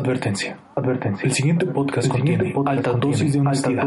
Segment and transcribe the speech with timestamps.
[0.00, 1.26] Advertencia, advertencia.
[1.26, 3.86] El siguiente podcast contiene alta dosis de honestidad,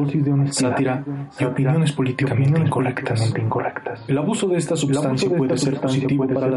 [0.52, 1.04] sátira
[1.40, 3.34] y opiniones políticamente incorrectas.
[4.08, 6.48] El abuso de esta sustancia puede ser positivo para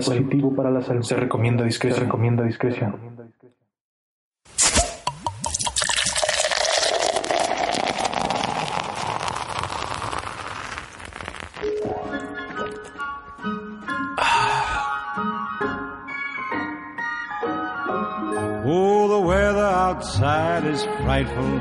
[0.70, 1.02] la salud.
[1.02, 2.96] Se recomienda discreción.
[20.16, 21.58] Outside is frightful,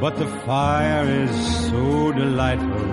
[0.00, 2.86] but the fire is so delightful.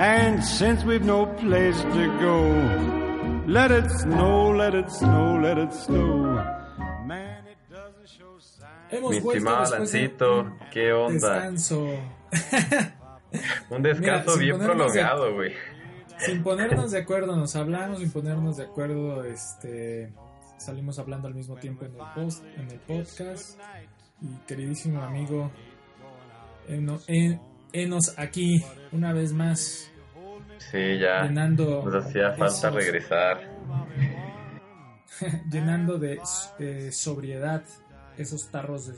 [0.00, 5.72] And since we've no place to go, let it snow, let it snow, let it
[5.72, 6.42] snow.
[7.04, 9.02] Man, it doesn't show signs.
[9.02, 11.34] Mi estimado Lancito, ¿qué onda?
[11.34, 11.86] Descanso.
[13.70, 15.52] Un descanso Mira, bien prolongado, güey.
[16.18, 20.12] Sin ponernos de acuerdo, nos hablamos sin ponernos de acuerdo, este
[20.56, 23.58] salimos hablando al mismo tiempo en el post, en el podcast
[24.20, 25.50] y queridísimo amigo
[27.72, 29.90] Enos aquí una vez más.
[30.58, 33.48] Sí, ya llenando nos hacía falta regresar.
[35.50, 37.62] llenando de sobriedad
[38.18, 38.88] esos tarros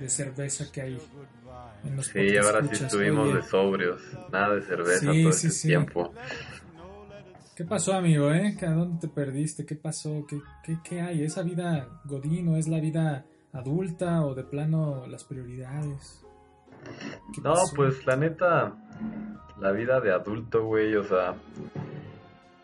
[0.00, 0.98] de, cerveza que hay
[1.84, 6.12] en los Sí, ahora sí estuvimos de sobrios, nada de cerveza todo ese tiempo.
[7.54, 8.32] ¿Qué pasó, amigo?
[8.32, 8.56] Eh?
[8.62, 9.66] ¿A dónde te perdiste?
[9.66, 10.24] ¿Qué pasó?
[10.26, 11.22] ¿Qué, qué, qué hay?
[11.22, 16.24] ¿Esa vida godino es la vida adulta o de plano las prioridades?
[17.42, 18.72] No, pues la neta,
[19.60, 21.34] la vida de adulto, güey, o sea,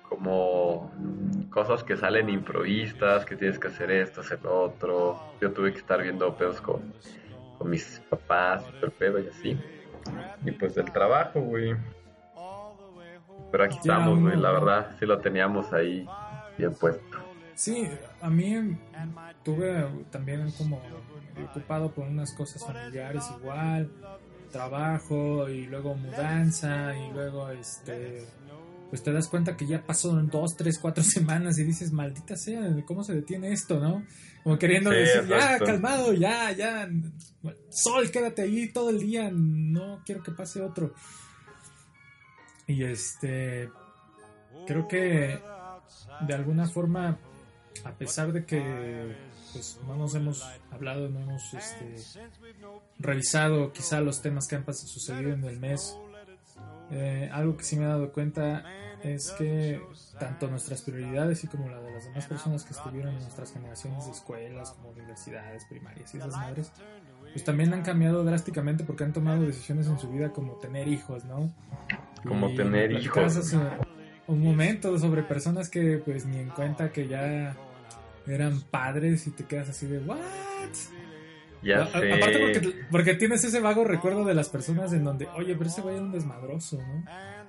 [0.09, 0.91] como
[1.51, 5.19] cosas que salen improvistas, que tienes que hacer esto, hacer lo otro.
[5.41, 6.93] Yo tuve que estar viendo pedos con,
[7.59, 9.61] con mis papás, el pedo y así.
[10.45, 11.77] Y pues del trabajo, güey.
[13.51, 16.07] Pero aquí estamos, güey, la verdad, sí lo teníamos ahí
[16.57, 17.18] bien puesto.
[17.59, 17.89] Sí,
[18.21, 18.79] a mí
[19.45, 20.81] tuve también como
[21.51, 23.91] ocupado por unas cosas familiares igual,
[24.53, 28.25] trabajo y luego mudanza y luego este
[28.91, 32.63] pues te das cuenta que ya pasó dos, tres, cuatro semanas y dices, maldita sea,
[32.87, 34.05] ¿cómo se detiene esto, no?
[34.45, 36.89] Como queriendo decir, ya, calmado, ya, ya,
[37.71, 40.95] sol, quédate ahí todo el día, no quiero que pase otro.
[42.69, 43.69] Y este,
[44.65, 45.41] creo que
[46.21, 47.19] de alguna forma
[47.85, 49.17] a pesar de que
[49.53, 51.97] pues, no nos hemos hablado, no hemos este,
[52.99, 55.97] revisado quizá los temas que han sucedido en el mes,
[56.91, 58.65] eh, algo que sí me he dado cuenta
[59.03, 59.81] es que
[60.19, 64.07] tanto nuestras prioridades y como la de las demás personas que estuvieron en nuestras generaciones
[64.07, 66.73] de escuelas, como universidades, primarias y esas madres,
[67.33, 71.25] pues también han cambiado drásticamente porque han tomado decisiones en su vida como tener hijos,
[71.25, 71.53] ¿no?
[72.27, 73.55] Como tener hijos.
[74.29, 77.57] Un momento sobre personas que pues ni en cuenta que ya
[78.27, 80.19] eran padres y te quedas así de, ¿what?
[81.63, 82.13] Ya sé.
[82.13, 85.97] Aparte porque, tienes ese vago recuerdo de las personas en donde, oye, pero ese güey
[85.97, 87.05] era un desmadroso, ¿no?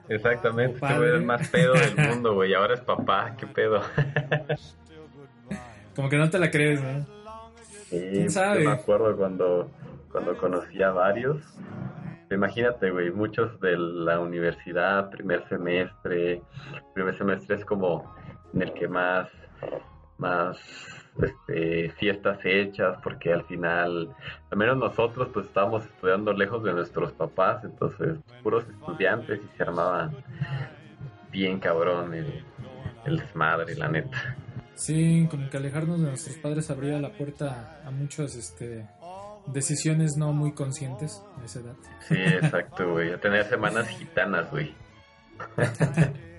[0.07, 3.81] Exactamente, ese güey el más pedo del mundo, güey, ahora es papá, qué pedo.
[5.95, 7.05] Como que no te la crees, ¿no?
[7.89, 8.63] Sí, ¿Quién sabe?
[8.63, 9.69] me acuerdo cuando,
[10.11, 11.43] cuando conocí a varios.
[12.31, 16.41] Imagínate, güey, muchos de la universidad, primer semestre,
[16.93, 18.15] primer semestre es como
[18.53, 19.27] en el que más
[20.19, 20.57] más
[21.21, 24.13] este, fiestas hechas, porque al final,
[24.51, 29.63] al menos nosotros pues estábamos estudiando lejos de nuestros papás, entonces puros estudiantes y se
[29.63, 30.15] armaban
[31.31, 32.43] bien cabrón el,
[33.05, 34.35] el desmadre, la neta.
[34.75, 38.87] Sí, como que alejarnos de nuestros padres abría la puerta a muchas este,
[39.53, 41.75] decisiones no muy conscientes a esa edad.
[42.07, 43.11] Sí, exacto, güey.
[43.13, 44.73] A tener semanas gitanas, güey.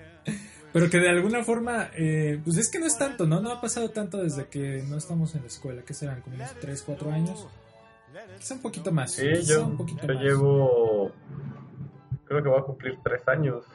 [0.73, 3.41] Pero que de alguna forma, eh, pues es que no es tanto, ¿no?
[3.41, 6.55] No ha pasado tanto desde que no estamos en la escuela, que serán como unos
[6.61, 7.47] 3, 4 años.
[8.37, 9.11] Quizá un poquito más.
[9.11, 11.11] Sí, yo, un poquito yo llevo,
[12.25, 13.65] creo que voy a cumplir 3 años.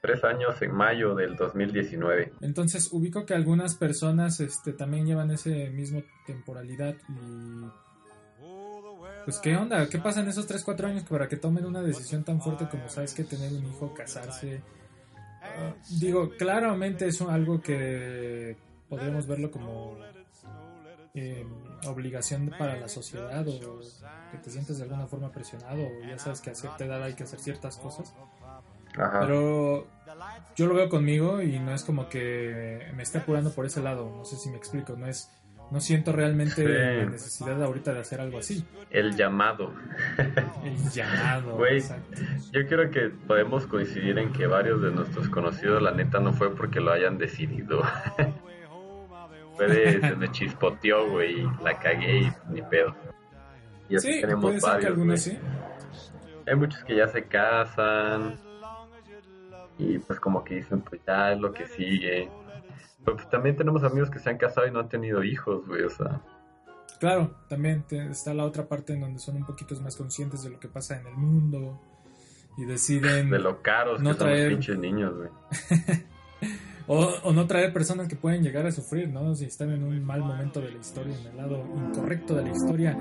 [0.00, 2.32] 3 años en mayo del 2019.
[2.42, 7.87] Entonces ubico que algunas personas este, también llevan ese mismo temporalidad y...
[9.28, 12.24] Pues qué onda, qué pasa en esos 3, 4 años para que tomen una decisión
[12.24, 14.62] tan fuerte como sabes que tener un hijo, casarse,
[16.00, 18.56] digo, claramente es algo que
[18.88, 19.98] podríamos verlo como
[21.12, 21.46] eh,
[21.84, 23.80] obligación para la sociedad o
[24.32, 27.12] que te sientes de alguna forma presionado o ya sabes que a cierta edad hay
[27.12, 28.14] que hacer ciertas cosas.
[28.94, 29.86] Pero
[30.56, 34.10] yo lo veo conmigo y no es como que me esté apurando por ese lado,
[34.10, 35.30] no sé si me explico, no es
[35.70, 38.64] no siento realmente la necesidad ahorita de hacer algo así.
[38.90, 39.72] El llamado.
[40.64, 41.56] El llamado.
[41.56, 41.82] Güey,
[42.52, 46.54] yo creo que podemos coincidir en que varios de nuestros conocidos, la neta, no fue
[46.54, 47.82] porque lo hayan decidido.
[49.56, 52.94] puede, se me chispoteó, güey, la cagué y ni pedo.
[53.88, 55.38] Y así sí, tenemos puede varios, algunos sí.
[56.46, 58.38] Hay muchos que ya se casan
[59.78, 62.28] y pues como que dicen, pues ya es lo que sigue.
[63.08, 65.82] Pero pues también tenemos amigos que se han casado y no han tenido hijos, güey,
[65.82, 66.20] o sea.
[67.00, 70.60] Claro, también está la otra parte en donde son un poquito más conscientes de lo
[70.60, 71.80] que pasa en el mundo
[72.58, 73.30] y deciden...
[73.30, 74.36] De lo caros no que traer...
[74.36, 75.30] son los pinches niños, güey.
[76.86, 79.34] o, o, no traer personas que pueden llegar a sufrir, ¿no?
[79.34, 82.50] Si están en un mal momento de la historia, en el lado incorrecto de la
[82.50, 82.98] historia.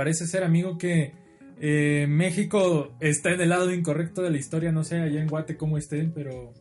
[0.00, 1.12] Parece ser, amigo, que
[1.60, 4.72] eh, México está en el lado incorrecto de la historia.
[4.72, 6.54] No sé allá en Guate cómo estén, pero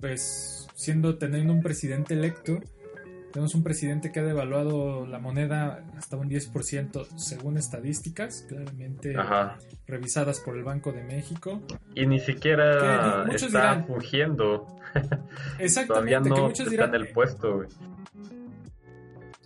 [0.00, 2.60] pues siendo teniendo un presidente electo,
[3.30, 9.14] tenemos un presidente que ha devaluado la moneda hasta un 10% según estadísticas, claramente
[9.86, 11.60] revisadas por el Banco de México.
[11.94, 14.66] Y ni siquiera está fugiendo.
[15.58, 16.30] Exactamente.
[16.30, 17.66] Todavía no está en el puesto.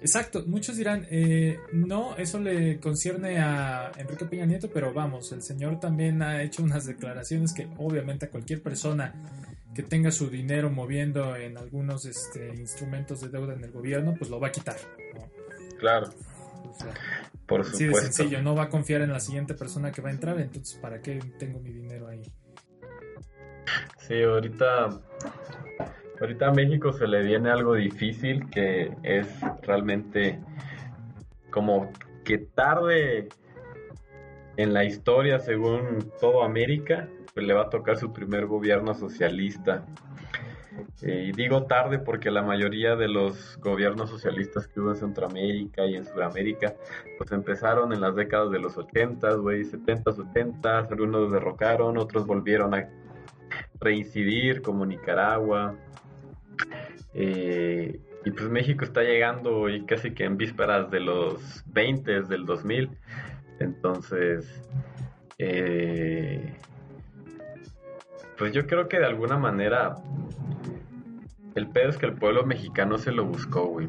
[0.00, 5.42] Exacto, muchos dirán, eh, no, eso le concierne a Enrique Peña Nieto, pero vamos, el
[5.42, 9.14] señor también ha hecho unas declaraciones que obviamente a cualquier persona
[9.74, 14.30] que tenga su dinero moviendo en algunos este, instrumentos de deuda en el gobierno, pues
[14.30, 14.76] lo va a quitar.
[15.78, 16.10] Claro.
[17.46, 17.76] Por supuesto.
[17.78, 20.38] Sí, de sencillo, no va a confiar en la siguiente persona que va a entrar,
[20.38, 22.22] entonces ¿para qué tengo mi dinero ahí?
[24.06, 25.00] Sí, ahorita
[26.24, 29.28] ahorita a México se le viene algo difícil que es
[29.62, 30.40] realmente
[31.50, 31.90] como
[32.24, 33.28] que tarde
[34.56, 37.08] en la historia según todo América
[37.42, 39.84] le va a tocar su primer gobierno socialista.
[41.02, 45.96] Y digo tarde porque la mayoría de los gobiernos socialistas que hubo en Centroamérica y
[45.96, 46.74] en Sudamérica,
[47.18, 52.74] pues empezaron en las décadas de los 80, güey, 70, 80, algunos derrocaron, otros volvieron
[52.74, 52.88] a
[53.80, 55.74] reincidir como Nicaragua.
[57.14, 62.44] Eh, y pues México está llegando y casi que en vísperas de los 20 del
[62.44, 62.90] 2000.
[63.60, 64.62] Entonces,
[65.38, 66.54] eh,
[68.36, 69.96] pues yo creo que de alguna manera
[71.54, 73.88] el pedo es que el pueblo mexicano se lo buscó, güey.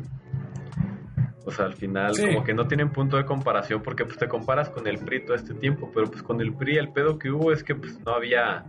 [1.45, 4.69] O sea, al final como que no tienen punto de comparación porque pues te comparas
[4.69, 7.53] con el PRI todo este tiempo, pero pues con el PRI el pedo que hubo
[7.53, 8.65] es que pues no había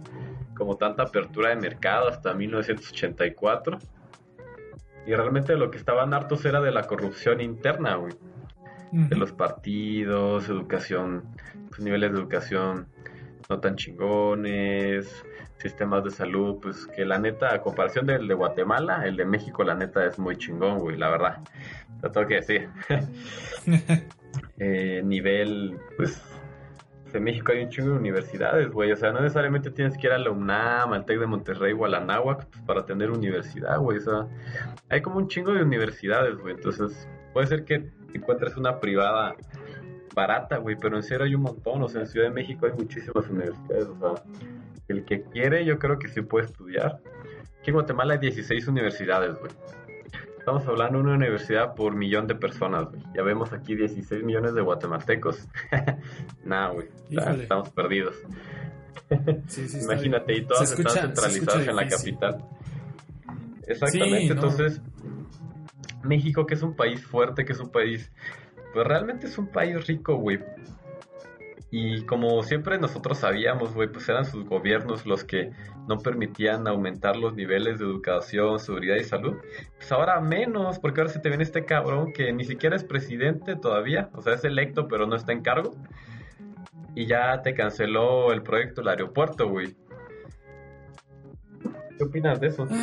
[0.59, 3.79] como tanta apertura de mercado hasta 1984.
[5.07, 8.13] Y realmente lo que estaban hartos era de la corrupción interna, güey.
[8.91, 11.25] De los partidos, educación,
[11.69, 12.89] pues, niveles de educación
[13.49, 15.25] no tan chingones,
[15.57, 19.65] sistemas de salud, pues que la neta, a comparación del de Guatemala, el de México,
[19.65, 21.39] la neta es muy chingón, güey, la verdad.
[22.03, 22.69] Lo tengo que decir.
[24.59, 26.23] eh, nivel, pues,
[27.15, 28.93] en México hay un chingo de universidades, güey.
[28.93, 31.85] O sea, no necesariamente tienes que ir a la UNAM, al TEC de Monterrey o
[31.85, 33.99] a la NAWAC pues, para tener universidad, güey.
[33.99, 34.27] O sea,
[34.89, 36.55] hay como un chingo de universidades, güey.
[36.55, 39.35] Entonces, puede ser que encuentres una privada
[40.15, 41.83] barata, güey, pero en serio hay un montón.
[41.83, 43.87] O sea, en Ciudad de México hay muchísimas universidades.
[43.87, 44.23] O sea,
[44.89, 47.01] el que quiere, yo creo que sí puede estudiar.
[47.61, 49.53] Aquí en Guatemala hay 16 universidades, güey.
[50.49, 53.03] Estamos hablando de una universidad por millón de personas, güey.
[53.15, 55.47] Ya vemos aquí 16 millones de guatemaltecos.
[56.47, 56.89] nah, güey.
[57.11, 58.17] Estamos perdidos.
[59.83, 62.45] Imagínate, y todas están centralizadas en la capital.
[63.67, 64.81] Exactamente, entonces
[66.03, 68.11] México que es un país fuerte, que es un país
[68.73, 70.39] pues realmente es un país rico, güey.
[71.71, 75.53] Y como siempre nosotros sabíamos, güey, pues eran sus gobiernos los que
[75.87, 79.37] no permitían aumentar los niveles de educación, seguridad y salud.
[79.77, 83.55] Pues ahora menos, porque ahora se te viene este cabrón que ni siquiera es presidente
[83.55, 85.75] todavía, o sea, es electo pero no está en cargo.
[86.95, 89.77] Y ya te canceló el proyecto del aeropuerto, güey.
[91.99, 92.67] ¿Qué opinas de eso?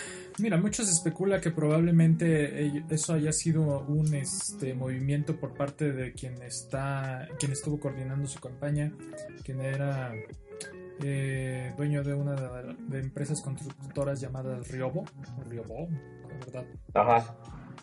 [0.40, 6.40] Mira, muchos especula que probablemente eso haya sido un este movimiento por parte de quien
[6.42, 8.92] está, quien estuvo coordinando su campaña,
[9.44, 10.12] quien era
[11.02, 15.04] eh, dueño de una de, empresas constructoras llamadas Riobo,
[15.48, 15.88] Riobo,
[16.40, 16.64] verdad.
[16.94, 17.36] Ajá.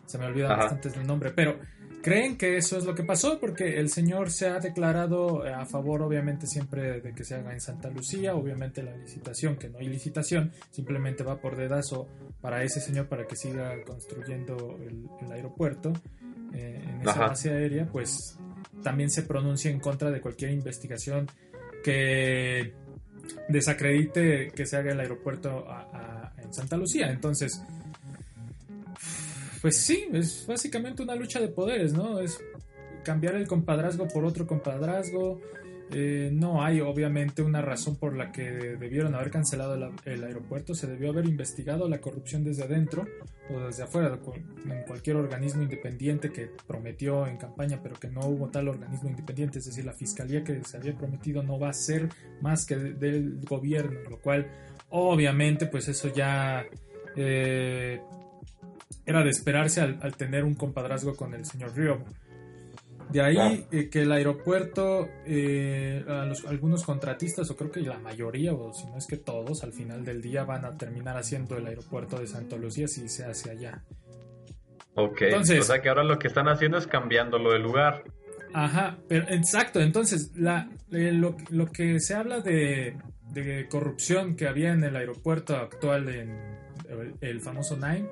[0.06, 1.60] Se me olvida bastante el nombre, pero
[2.08, 6.02] creen que eso es lo que pasó porque el señor se ha declarado a favor
[6.02, 9.90] obviamente siempre de que se haga en Santa Lucía, obviamente la licitación, que no hay
[9.90, 12.08] licitación, simplemente va por dedazo
[12.40, 15.92] para ese señor para que siga construyendo el, aeropuerto
[16.54, 18.40] eh, en esa base aérea, pues
[18.82, 21.28] también se pronuncia en contra de cualquier investigación
[21.84, 22.74] que
[23.50, 25.68] desacredite que se haga el aeropuerto
[26.42, 27.12] en Santa Lucía.
[27.12, 27.62] Entonces,
[29.62, 32.20] pues sí, es básicamente una lucha de poderes, ¿no?
[32.20, 32.40] Es
[33.04, 35.40] cambiar el compadrazgo por otro compadrazgo.
[35.92, 40.76] Eh, no hay obviamente una razón por la que debieron haber cancelado el, aeropuerto.
[40.76, 43.08] Se debió haber investigado la corrupción desde adentro
[43.50, 44.20] o desde afuera,
[44.66, 49.60] en cualquier organismo independiente que prometió en campaña, pero que no hubo tal organismo independiente.
[49.60, 52.10] Es decir, la fiscalía que se había prometido no va a ser
[52.42, 54.48] más que del gobierno, lo cual
[54.90, 56.66] obviamente pues eso ya
[57.16, 58.02] eh,
[59.06, 62.03] era de esperarse al, tener un compadrazgo con el señor Río.
[63.10, 66.03] De ahí eh, que el aeropuerto, eh,
[66.48, 70.03] algunos contratistas, o creo que la mayoría, o si no es que todos, al final
[70.03, 73.82] del día van a terminar haciendo el aeropuerto de Santa Lucía si se hace allá.
[74.96, 78.03] Ok, o sea que ahora lo que están haciendo es cambiándolo de lugar.
[78.53, 82.98] Ajá, pero exacto, entonces la, eh, lo, lo, que se habla de,
[83.32, 86.36] de, corrupción que había en el aeropuerto actual, en
[87.22, 88.08] el, famoso Nine,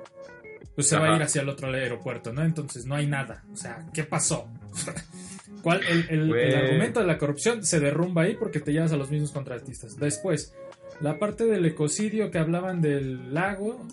[0.74, 2.44] pues se va a ir hacia el otro aeropuerto, ¿no?
[2.44, 4.48] Entonces no hay nada, o sea, ¿qué pasó?
[5.62, 9.10] ¿Cuál, el, el, argumento de la corrupción se derrumba ahí porque te llevas a los
[9.10, 9.96] mismos contratistas.
[9.96, 10.54] Después,
[11.00, 13.84] la parte del ecocidio que hablaban del lago,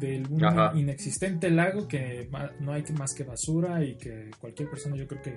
[0.00, 0.26] del
[0.74, 2.28] inexistente lago que
[2.60, 5.36] no hay más que basura y que cualquier persona yo creo que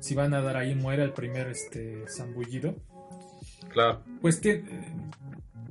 [0.00, 2.76] si van a dar ahí muere el primer este zambullido.
[3.72, 4.02] Claro.
[4.20, 4.64] Pues que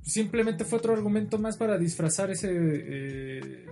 [0.03, 3.65] simplemente fue otro argumento más para disfrazar ese eh,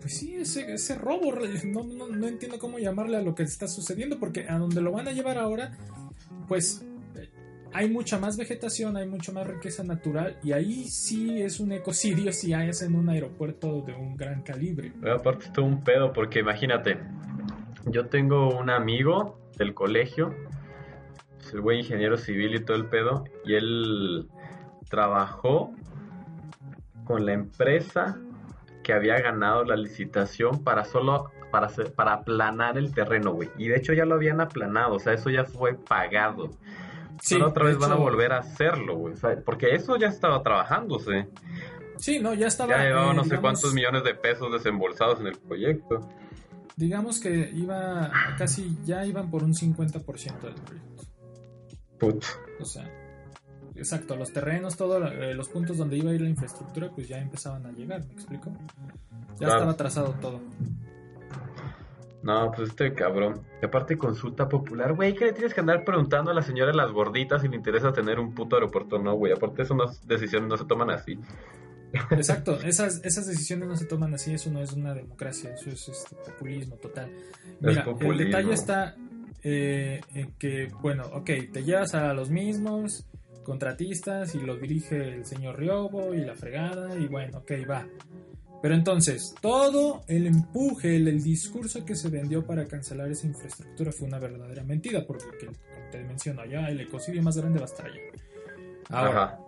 [0.00, 1.32] pues sí, ese, robo,
[1.64, 4.92] no, no, no, entiendo cómo llamarle a lo que está sucediendo, porque a donde lo
[4.92, 5.76] van a llevar ahora,
[6.48, 6.84] pues
[7.72, 12.32] hay mucha más vegetación, hay mucha más riqueza natural y ahí sí es un ecocidio
[12.32, 14.92] si hay en un aeropuerto de un gran calibre.
[15.10, 16.98] aparte es todo un pedo porque imagínate,
[17.86, 20.34] yo tengo un amigo del colegio,
[21.40, 24.28] es el buen ingeniero civil y todo el pedo, y él
[24.88, 25.74] trabajó
[27.04, 28.18] con la empresa
[28.86, 33.50] que había ganado la licitación para solo para, para aplanar el terreno, güey.
[33.58, 36.52] Y de hecho ya lo habían aplanado, o sea, eso ya fue pagado.
[37.20, 39.14] Sí, otra vez van a volver a hacerlo, güey.
[39.44, 41.26] porque eso ya estaba trabajándose.
[41.96, 42.76] Sí, no, ya estaba.
[42.76, 46.08] Ya llevaba no sé cuántos millones de pesos desembolsados en el proyecto.
[46.76, 51.02] Digamos que iba casi ya iban por un 50% del proyecto.
[51.98, 52.24] Put.
[52.60, 52.88] O sea,
[53.76, 57.18] exacto, los terrenos, todos eh, los puntos donde iba a ir la infraestructura, pues ya
[57.18, 58.52] empezaban a llegar, ¿me explico?
[59.38, 60.40] Ya estaba trazado todo.
[62.22, 63.42] No, pues este cabrón.
[63.62, 66.76] Y aparte consulta popular, güey, ¿qué le tienes que andar preguntando a la señora de
[66.76, 68.98] las gorditas si le interesa tener un puto aeropuerto?
[68.98, 71.18] No, güey, aparte esas decisiones no se toman así.
[72.10, 75.88] Exacto, esas, esas decisiones no se toman así, eso no es una democracia, eso es
[75.88, 77.12] este, populismo total.
[77.60, 78.96] Mira, el detalle está
[79.44, 83.06] eh, en que, bueno, ok, te llevas a los mismos
[83.46, 87.86] contratistas y lo dirige el señor Riobo y la fregada y bueno, ok, va.
[88.60, 94.08] Pero entonces, todo el empuje, el, discurso que se vendió para cancelar esa infraestructura fue
[94.08, 95.52] una verdadera mentira, porque, como
[95.92, 98.00] te menciono, allá el ecocidio más grande va a estar allá.
[98.88, 99.38] Ahora,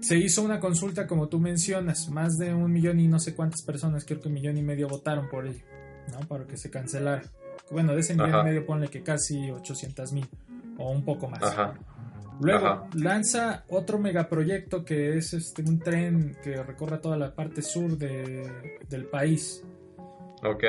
[0.00, 3.60] se hizo una consulta, como tú mencionas, más de un millón y no sé cuántas
[3.60, 5.64] personas, creo que un millón y medio votaron por ello,
[6.12, 6.20] ¿no?
[6.26, 7.24] Para que se cancelara.
[7.70, 10.26] Bueno, de ese millón y medio ponle que casi 800 mil
[10.78, 11.42] o un poco más.
[11.42, 11.74] Ajá.
[12.40, 17.96] Luego lanza otro megaproyecto que es este, un tren que recorre toda la parte sur
[17.96, 19.62] del país.
[20.42, 20.64] Ok.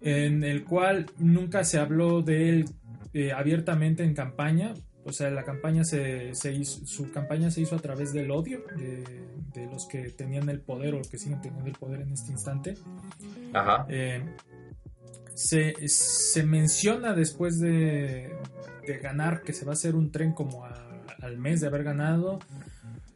[0.00, 2.64] En el cual nunca se habló de él
[3.12, 4.74] eh, abiertamente en campaña.
[5.04, 9.66] O sea, la campaña se, hizo, su campaña se hizo a través del odio de,
[9.70, 12.74] los que tenían el poder o los que siguen teniendo el poder en este instante.
[13.52, 13.86] Ajá.
[13.88, 14.22] Eh,
[15.34, 18.32] se, se, menciona después de,
[18.86, 20.86] de, ganar que se va a hacer un tren como a
[21.26, 22.38] al mes de haber ganado.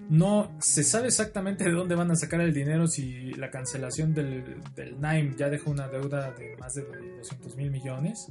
[0.09, 4.57] No se sabe exactamente de dónde van a sacar el dinero si la cancelación del,
[4.75, 6.83] del NIME ya dejó una deuda de más de
[7.19, 8.27] 200 mil millones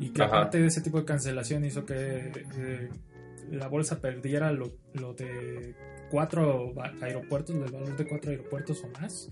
[0.00, 2.90] y que aparte de ese tipo de cancelación hizo que
[3.50, 5.74] la bolsa perdiera lo, lo, de
[6.10, 9.28] cuatro aeropuertos, el valor de cuatro aeropuertos o más.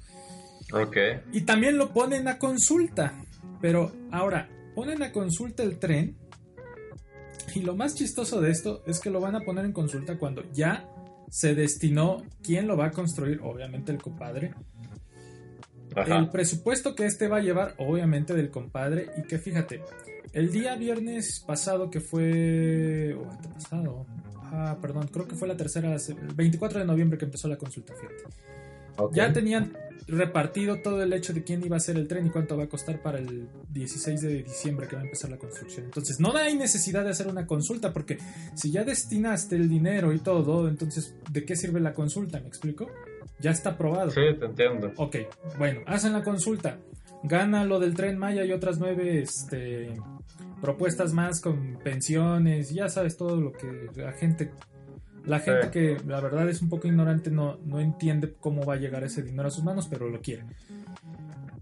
[0.72, 0.96] Ok.
[1.32, 3.14] Y también lo ponen a consulta.
[3.60, 6.16] Pero ahora, ponen a consulta el tren
[7.54, 10.42] y lo más chistoso de esto es que lo van a poner en consulta cuando
[10.52, 10.88] ya
[11.28, 14.54] se destinó quién lo va a construir, obviamente el compadre.
[15.94, 19.82] El presupuesto que este va a llevar, obviamente del compadre, y que fíjate,
[20.32, 23.14] el día viernes pasado que fue...
[23.14, 24.06] o antepasado,
[24.52, 27.94] ah, perdón, creo que fue la tercera, el 24 de noviembre que empezó la consulta,
[27.94, 28.24] fíjate.
[29.12, 29.76] Ya tenían
[30.08, 32.68] repartido todo el hecho de quién iba a ser el tren y cuánto va a
[32.68, 35.86] costar para el 16 de diciembre que va a empezar la construcción.
[35.86, 38.18] Entonces, no hay necesidad de hacer una consulta porque
[38.54, 42.40] si ya destinaste el dinero y todo, entonces, ¿de qué sirve la consulta?
[42.40, 42.88] ¿Me explico?
[43.40, 44.10] Ya está aprobado.
[44.10, 44.92] Sí, te entiendo.
[44.96, 45.16] Ok,
[45.58, 46.78] bueno, hacen la consulta.
[47.24, 49.92] Gana lo del tren Maya y otras nueve este,
[50.60, 54.52] propuestas más con pensiones, ya sabes todo lo que la gente
[55.26, 58.76] la gente que la verdad es un poco ignorante no, no entiende cómo va a
[58.76, 60.44] llegar ese dinero a sus manos, pero lo quiere.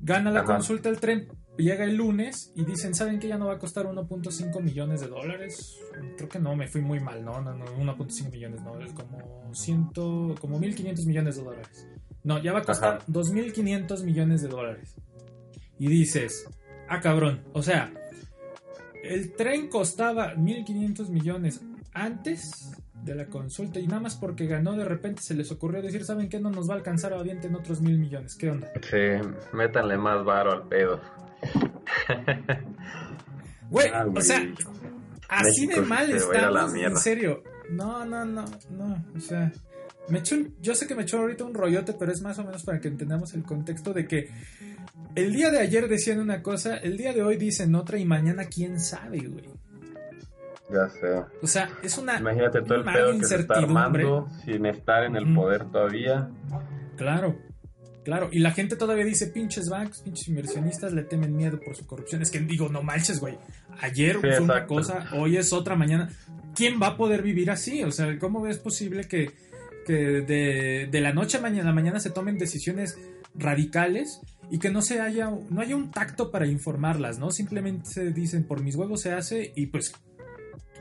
[0.01, 3.55] Gana la consulta el tren, llega el lunes y dicen, ¿saben que ya no va
[3.55, 5.79] a costar 1.5 millones de dólares?
[6.17, 9.51] Creo que no, me fui muy mal, no, no, no, 1.5 millones, no, es como
[9.55, 9.85] 100,
[10.39, 11.89] como 1.500 millones de dólares.
[12.23, 14.95] No, ya va a costar 2.500 millones de dólares.
[15.79, 16.47] Y dices,
[16.89, 17.93] ah cabrón, o sea,
[19.03, 21.63] el tren costaba 1.500 millones
[21.95, 26.05] antes de la consulta y nada más porque ganó de repente se les ocurrió decir,
[26.05, 26.41] ¿saben qué?
[26.41, 28.37] No nos va a alcanzar a en otros mil millones.
[28.37, 28.71] ¿Qué onda?
[28.83, 31.01] Sí, métanle más varo al pedo.
[33.71, 34.47] Güey, ah, o sea,
[35.29, 37.43] así de mal estamos, en serio.
[37.71, 39.51] No, no, no, no, o sea,
[40.09, 42.63] me echó, yo sé que me echó ahorita un rollote, pero es más o menos
[42.63, 44.29] para que entendamos el contexto de que
[45.15, 48.45] el día de ayer decían una cosa, el día de hoy dicen otra y mañana
[48.45, 49.49] quién sabe, güey.
[50.71, 51.23] Ya sé.
[51.43, 52.19] O sea, es una.
[52.19, 56.31] Imagínate todo el pedo que se está armando sin estar en el poder todavía.
[56.97, 57.39] Claro,
[58.03, 58.29] claro.
[58.33, 62.23] Y la gente todavía dice: pinches banks, pinches inversionistas le temen miedo por su corrupción.
[62.23, 63.39] Es que digo, no manches, güey.
[63.81, 66.11] Ayer fue una cosa, hoy es otra, mañana.
[66.55, 67.83] ¿Quién va a poder vivir así?
[67.83, 69.33] O sea, ¿cómo es posible que,
[69.87, 72.97] de, de la noche a mañana, mañana se tomen decisiones
[73.35, 77.31] radicales y que no se haya no haya un tacto para informarlas, ¿no?
[77.31, 79.93] Simplemente se dicen por mis huevos se hace y pues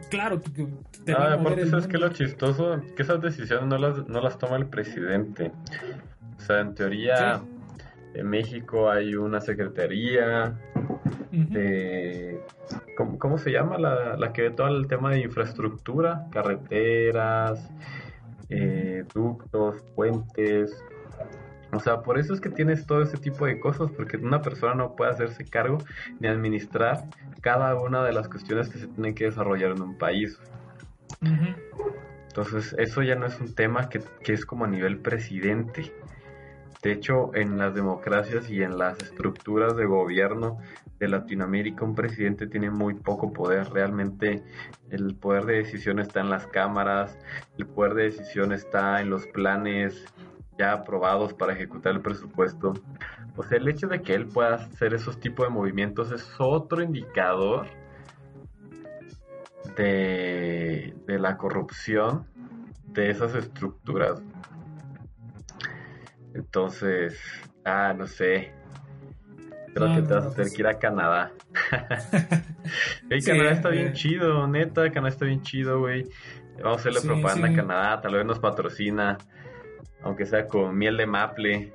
[0.09, 0.41] claro,
[1.05, 4.57] te ah, aparte sabes que lo chistoso, que esas decisiones no las, no las toma
[4.57, 5.51] el presidente.
[6.37, 7.41] O sea, en teoría
[8.13, 10.53] en México hay una secretaría
[11.31, 12.39] de
[13.17, 13.77] ¿cómo, se llama?
[13.77, 17.71] La, la, que ve todo el tema de infraestructura, carreteras,
[18.49, 20.83] eh, ductos, puentes,
[21.75, 24.75] o sea, por eso es que tienes todo ese tipo de cosas, porque una persona
[24.75, 25.77] no puede hacerse cargo
[26.19, 27.05] ni administrar
[27.41, 30.39] cada una de las cuestiones que se tienen que desarrollar en un país.
[32.27, 35.93] Entonces, eso ya no es un tema que, que es como a nivel presidente.
[36.81, 40.59] De hecho, en las democracias y en las estructuras de gobierno
[40.99, 43.69] de Latinoamérica, un presidente tiene muy poco poder.
[43.71, 44.43] Realmente
[44.89, 47.17] el poder de decisión está en las cámaras,
[47.57, 50.05] el poder de decisión está en los planes
[50.57, 52.73] ya aprobados para ejecutar el presupuesto.
[53.35, 56.81] O sea, el hecho de que él pueda hacer esos tipos de movimientos es otro
[56.81, 57.67] indicador
[59.75, 62.27] de, de la corrupción
[62.85, 64.21] de esas estructuras.
[66.33, 67.19] Entonces,
[67.65, 68.51] ah, no sé.
[69.73, 71.31] Creo que te vas a tener que ir a Canadá.
[73.09, 73.93] el Canadá está bien eh.
[73.93, 76.07] chido, neta, Canadá está bien chido, güey.
[76.61, 79.17] Vamos a hacerle propaganda a Canadá, tal vez nos patrocina
[80.03, 81.73] aunque sea con miel de maple.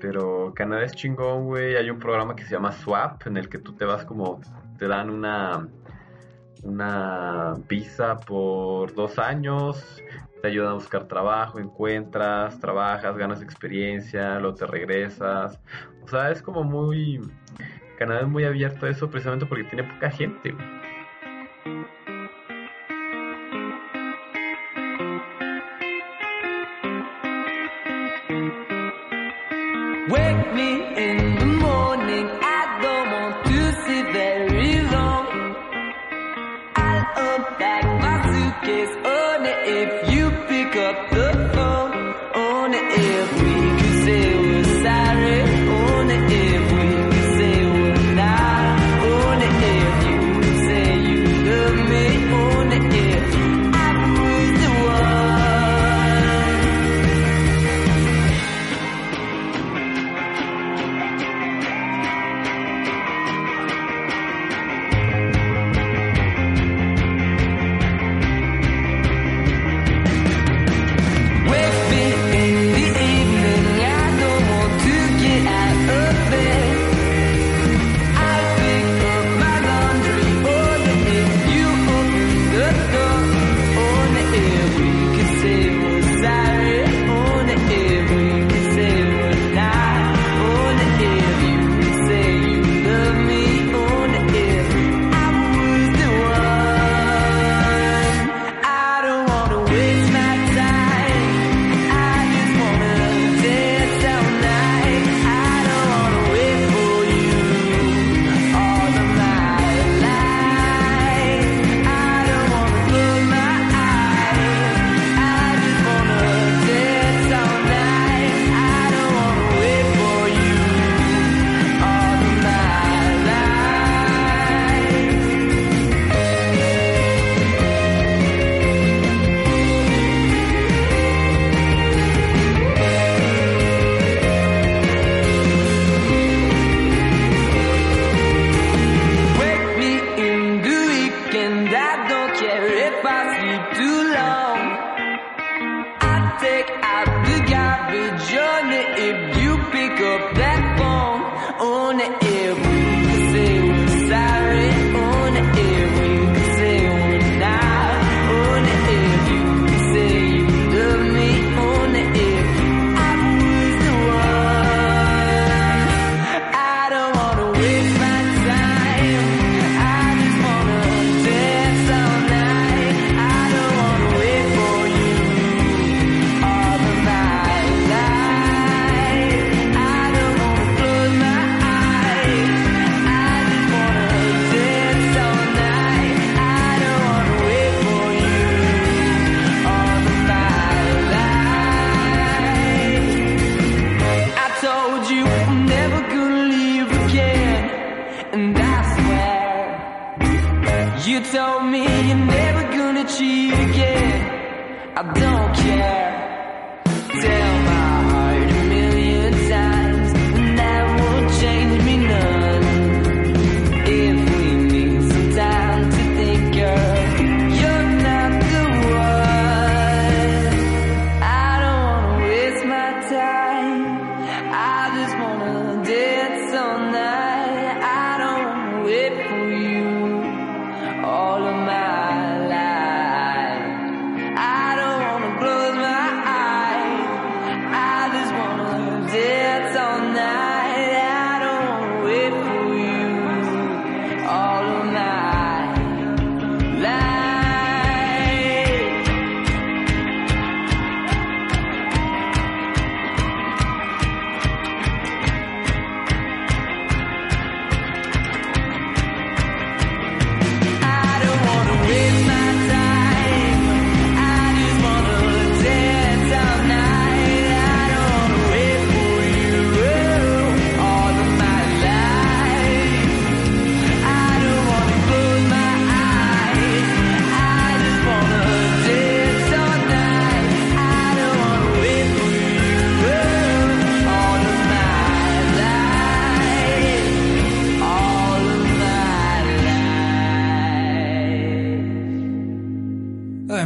[0.00, 1.76] Pero Canadá es chingón, güey.
[1.76, 4.40] Hay un programa que se llama Swap, en el que tú te vas como,
[4.78, 5.66] te dan una,
[6.62, 10.02] una visa por dos años,
[10.42, 15.58] te ayudan a buscar trabajo, encuentras, trabajas, ganas experiencia, luego te regresas.
[16.02, 17.20] O sea, es como muy...
[17.98, 20.76] Canadá es muy abierto a eso precisamente porque tiene poca gente, güey.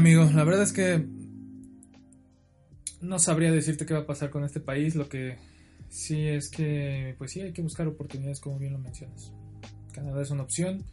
[0.01, 1.07] Amigo, la verdad es que
[3.03, 4.97] no sabría decirte qué va a pasar con este país.
[4.97, 5.37] Lo que
[5.91, 9.33] sí es que, pues sí, hay que buscar oportunidades, como bien lo mencionas.
[9.93, 10.85] Canadá es una opción.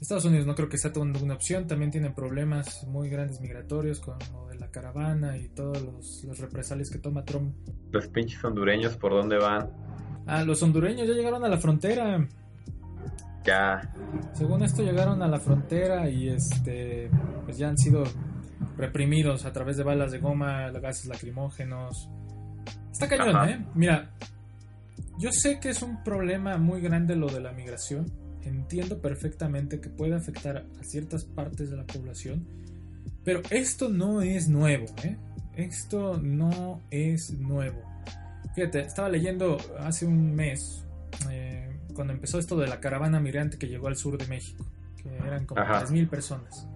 [0.00, 1.68] Estados Unidos no creo que sea una opción.
[1.68, 6.38] También tienen problemas muy grandes migratorios con lo de la caravana y todos los, los
[6.40, 7.54] represalias que toma Trump.
[7.92, 9.70] Los pinches hondureños, ¿por dónde van?
[10.26, 12.26] Ah, los hondureños ya llegaron a la frontera.
[13.44, 13.94] Ya.
[14.34, 17.08] Según esto llegaron a la frontera y este
[17.44, 18.04] pues ya han sido
[18.82, 22.10] reprimidos a través de balas de goma, gases lacrimógenos.
[22.90, 23.50] Está cañón, Ajá.
[23.50, 23.64] ¿eh?
[23.74, 24.10] Mira,
[25.18, 28.10] yo sé que es un problema muy grande lo de la migración.
[28.42, 32.44] Entiendo perfectamente que puede afectar a ciertas partes de la población.
[33.24, 35.16] Pero esto no es nuevo, ¿eh?
[35.54, 37.80] Esto no es nuevo.
[38.56, 40.84] Fíjate, estaba leyendo hace un mes,
[41.30, 44.66] eh, cuando empezó esto de la caravana migrante que llegó al sur de México,
[44.96, 45.84] que eran como Ajá.
[45.84, 46.66] 3.000 personas.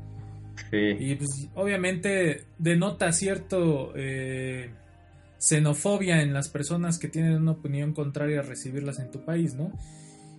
[0.71, 0.77] Sí.
[0.99, 4.71] Y pues obviamente denota cierto eh,
[5.39, 9.71] xenofobia en las personas que tienen una opinión contraria a recibirlas en tu país, ¿no?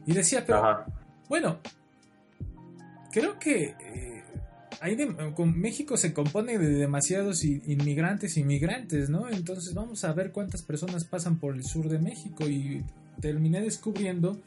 [0.06, 0.86] Y decía, pero Ajá.
[1.30, 1.60] bueno,
[3.12, 4.24] creo que eh,
[4.82, 9.30] hay de- con México se compone de demasiados inmigrantes y migrantes, ¿no?
[9.30, 12.84] Entonces vamos a ver cuántas personas pasan por el sur de México y
[13.22, 14.40] terminé descubriendo,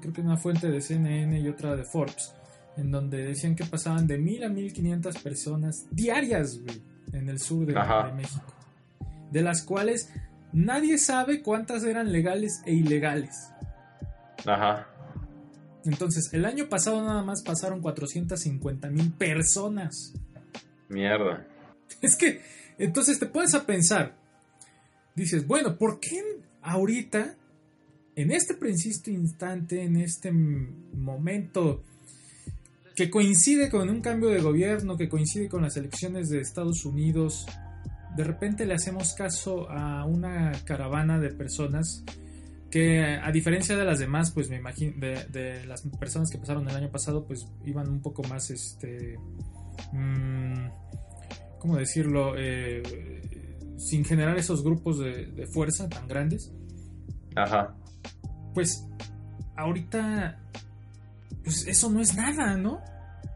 [0.00, 2.32] creo que una fuente de CNN y otra de Forbes,
[2.76, 6.82] en donde decían que pasaban de 1000 a 1500 personas diarias, güey,
[7.12, 7.74] en el sur de,
[8.14, 8.54] México.
[9.30, 10.10] De las cuales
[10.52, 13.50] nadie sabe cuántas eran legales e ilegales.
[14.46, 14.88] Ajá.
[15.84, 20.14] Entonces, el año pasado nada más pasaron 450 mil personas.
[20.88, 21.46] Mierda.
[22.00, 22.40] Es que,
[22.78, 24.16] entonces te pones a pensar,
[25.14, 26.20] dices, bueno, ¿por qué
[26.62, 27.36] ahorita,
[28.16, 31.84] en este preciso instante, en este momento
[32.94, 37.46] que coincide con un cambio de gobierno, que coincide con las elecciones de Estados Unidos,
[38.16, 42.04] de repente le hacemos caso a una caravana de personas
[42.70, 46.68] que a diferencia de las demás, pues me imagino, de, de las personas que pasaron
[46.68, 49.18] el año pasado, pues iban un poco más, este,
[49.92, 50.68] mm,
[51.58, 52.32] ¿cómo decirlo?
[52.38, 52.82] Eh,
[53.76, 56.50] sin generar esos grupos de, de fuerza tan grandes,
[57.36, 57.74] Ajá.
[58.54, 58.86] pues
[59.56, 60.40] ahorita,
[61.44, 62.80] pues eso no es nada, ¿no?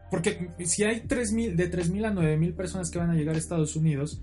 [0.09, 3.75] Porque si hay 3.000, de 3.000 a 9.000 personas que van a llegar a Estados
[3.75, 4.21] Unidos,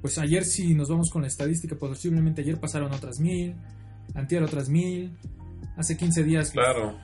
[0.00, 3.54] pues ayer si nos vamos con la estadística, posiblemente ayer pasaron otras 1.000,
[4.14, 5.10] antier otras 1.000,
[5.76, 6.96] hace 15 días Claro.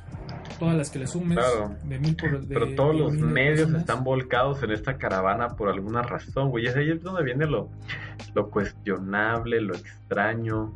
[0.58, 1.76] todas las que le sumes, Claro.
[1.84, 2.40] de 1.000 por...
[2.46, 3.80] de- Pero todos de los mil medios personas.
[3.82, 6.66] están volcados en esta caravana por alguna razón, güey.
[6.66, 7.70] Es ahí es donde viene lo,
[8.34, 10.72] lo cuestionable, lo extraño.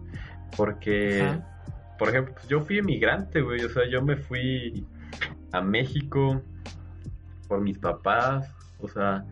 [0.57, 1.97] Porque, Ajá.
[1.99, 3.63] por ejemplo, pues yo fui emigrante, güey.
[3.65, 4.87] O sea, yo me fui
[5.53, 6.43] a México
[7.49, 8.51] por mis papás.
[8.81, 9.25] O sea,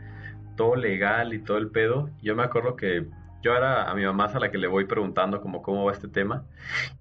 [0.57, 2.11] todo legal y todo el pedo.
[2.23, 3.07] Yo me acuerdo que
[3.42, 6.09] yo era a mi mamá a la que le voy preguntando como cómo va este
[6.09, 6.45] tema.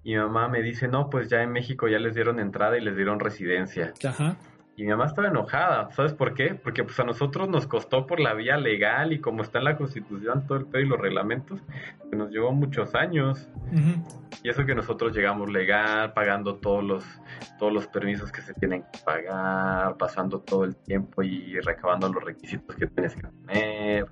[0.02, 2.80] Y mi mamá me dice, no, pues ya en México ya les dieron entrada y
[2.80, 3.94] les dieron residencia.
[4.06, 4.36] Ajá.
[4.74, 6.54] Y mi mamá estaba enojada, ¿sabes por qué?
[6.54, 9.76] Porque pues a nosotros nos costó por la vía legal y como está en la
[9.76, 11.60] constitución todo el pedo y los reglamentos,
[12.10, 13.48] que nos llevó muchos años.
[14.42, 17.04] Y eso que nosotros llegamos legal, pagando todos los,
[17.58, 22.24] todos los permisos que se tienen que pagar, pasando todo el tiempo y recabando los
[22.24, 24.06] requisitos que tienes que tener.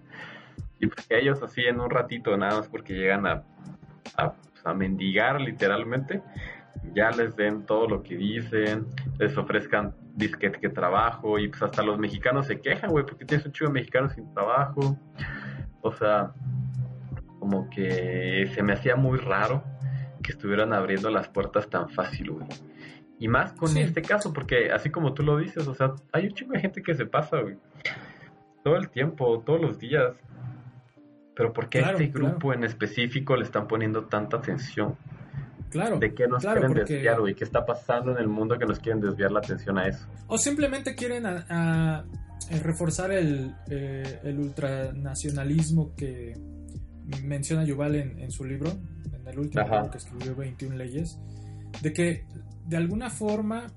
[0.78, 3.44] Y pues que ellos así en un ratito, nada más porque llegan a,
[4.16, 6.22] a, pues, a mendigar literalmente,
[6.94, 8.86] ya les den todo lo que dicen,
[9.18, 13.46] les ofrezcan disquete que trabajo y pues hasta los mexicanos se quejan, güey, porque tienes
[13.46, 14.98] un chivo mexicano sin trabajo.
[15.82, 16.32] O sea,
[17.38, 19.64] como que se me hacía muy raro
[20.22, 22.46] que estuvieran abriendo las puertas tan fácil, güey.
[23.18, 26.32] Y más con este caso, porque así como tú lo dices, o sea, hay un
[26.32, 27.56] chingo de gente que se pasa, güey.
[28.64, 30.14] Todo el tiempo, todos los días.
[31.34, 34.96] Pero ¿por qué a este grupo en específico le están poniendo tanta atención?
[35.70, 35.98] Claro.
[35.98, 37.34] ¿De qué nos quieren desviar, güey?
[37.34, 40.04] ¿Qué está pasando en el mundo que nos quieren desviar la atención a eso?
[40.26, 42.04] O simplemente quieren a,
[42.62, 46.34] reforzar el, eh, el, ultranacionalismo que
[47.22, 48.70] menciona Yuval en, su libro,
[49.12, 51.18] en el último libro que escribió 21 leyes,
[51.80, 52.26] de que
[52.66, 53.68] de alguna forma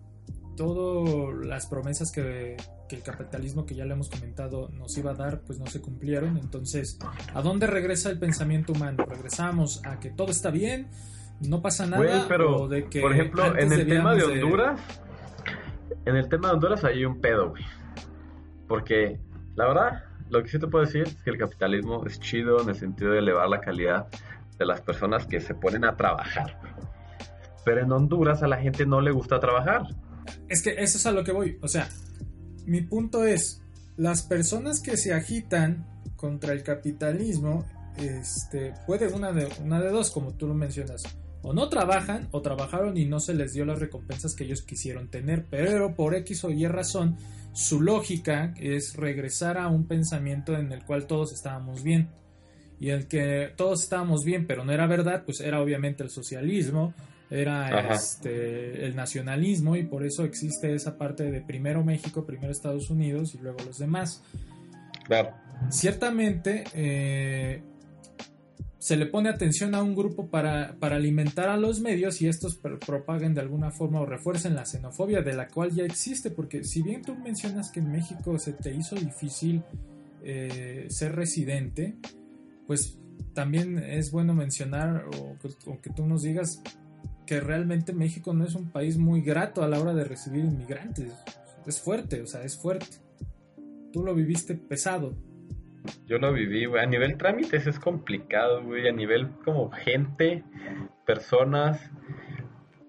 [0.56, 5.15] todas las promesas que, que, el capitalismo que ya le hemos comentado nos iba a
[5.15, 6.38] dar, pues no se cumplieron.
[6.38, 6.97] Entonces,
[7.34, 9.06] ¿a dónde regresa el pensamiento humano?
[9.08, 10.88] Regresamos a que todo está bien,
[11.41, 12.26] no pasa nada.
[12.28, 14.80] pero, de que por ejemplo, en el tema de Honduras,
[16.06, 17.63] en el tema de Honduras hay un pedo, güey.
[18.67, 19.19] Porque,
[19.56, 22.69] la verdad, lo que sí te puedo decir es que el capitalismo es chido en
[22.69, 24.08] el sentido de elevar la calidad
[24.58, 26.60] de las personas que se ponen a trabajar.
[27.65, 29.84] Pero en Honduras a la gente no le gusta trabajar.
[30.48, 31.58] Es que eso es a lo que voy.
[31.62, 31.88] O sea,
[32.65, 33.62] mi punto es,
[33.98, 37.65] las personas que se agitan contra el capitalismo,
[37.98, 41.04] este, puede una de, una de dos, como tú lo mencionas
[41.43, 45.10] o no trabajan o trabajaron y no se les dio las recompensas que ellos quisieron
[45.10, 47.17] tener, pero por X o Y razón
[47.53, 52.10] su lógica es regresar a un pensamiento en el cual todos estábamos bien.
[52.79, 56.93] Y el que todos estábamos bien, pero no era verdad, pues era obviamente el socialismo,
[57.29, 62.89] era este, el nacionalismo y por eso existe esa parte de primero México, primero Estados
[62.89, 64.23] Unidos y luego los demás.
[65.69, 67.63] Ciertamente, eh,
[68.84, 73.34] se le pone atención a un grupo para, alimentar a los medios y estos propaguen
[73.34, 77.02] de alguna forma o refuercen la xenofobia de la cual ya existe, porque si bien
[77.02, 79.63] tú mencionas que en México se te hizo difícil
[80.22, 81.96] eh, ser residente,
[82.67, 83.00] pues
[83.34, 85.38] también es bueno mencionar o,
[85.72, 86.62] o que tú nos digas
[87.26, 91.13] que realmente México no es un país muy grato a la hora de recibir inmigrantes.
[91.65, 92.98] Es fuerte, o sea, es fuerte.
[93.93, 95.15] Tú lo viviste pesado.
[96.06, 96.84] Yo lo viví, güey.
[96.84, 98.88] A nivel trámites es complicado, güey.
[98.88, 100.43] A nivel como gente,
[101.06, 101.91] personas.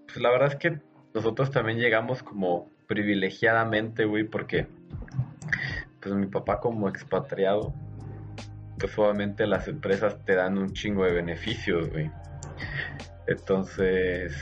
[0.06, 0.80] Pues la verdad es que
[1.12, 4.66] nosotros también llegamos como privilegiadamente, güey, porque
[6.00, 7.72] pues mi papá como expatriado,
[8.78, 12.10] pues obviamente las empresas te dan un chingo de beneficios, güey.
[13.26, 14.34] Entonces,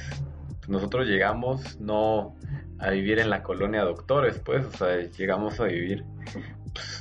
[0.58, 2.34] pues nosotros llegamos no
[2.78, 6.04] a vivir en la colonia doctores, pues, o sea, llegamos a vivir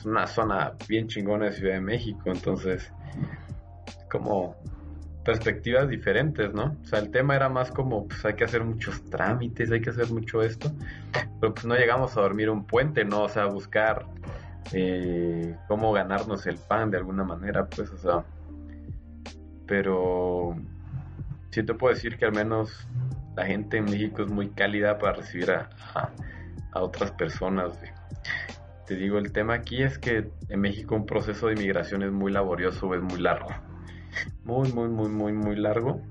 [0.05, 2.91] una zona bien chingona de Ciudad de México, entonces
[4.09, 4.55] como
[5.23, 6.75] perspectivas diferentes, ¿no?
[6.81, 9.91] O sea, el tema era más como, pues hay que hacer muchos trámites, hay que
[9.91, 10.71] hacer mucho esto,
[11.39, 13.23] pero pues no llegamos a dormir un puente, ¿no?
[13.23, 14.05] O sea, buscar
[14.73, 18.25] eh, cómo ganarnos el pan de alguna manera, pues, o sea,
[19.67, 20.55] pero
[21.51, 22.87] sí te puedo decir que al menos
[23.35, 25.69] la gente en México es muy cálida para recibir a,
[26.71, 27.79] a, otras personas,
[28.91, 32.29] te digo, el tema aquí es que en México un proceso de inmigración es muy
[32.29, 33.47] laborioso, es muy largo.
[34.43, 36.01] Muy, muy, muy, muy, muy largo.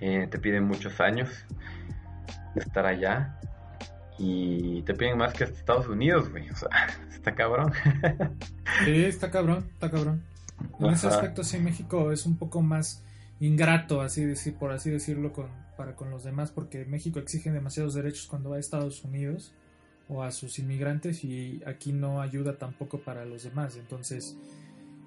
[0.00, 1.28] Eh, te piden muchos años
[2.54, 3.38] de estar allá.
[4.18, 6.48] Y te piden más que Estados Unidos, güey.
[6.48, 6.70] O sea,
[7.12, 7.74] está cabrón.
[8.86, 10.22] sí, está cabrón, está cabrón.
[10.80, 13.04] En ese aspecto, sí, México es un poco más
[13.38, 17.92] ingrato, así decir, por así decirlo, con, para con los demás, porque México exige demasiados
[17.92, 19.52] derechos cuando va a Estados Unidos
[20.12, 23.76] o a sus inmigrantes y aquí no ayuda tampoco para los demás.
[23.76, 24.36] Entonces,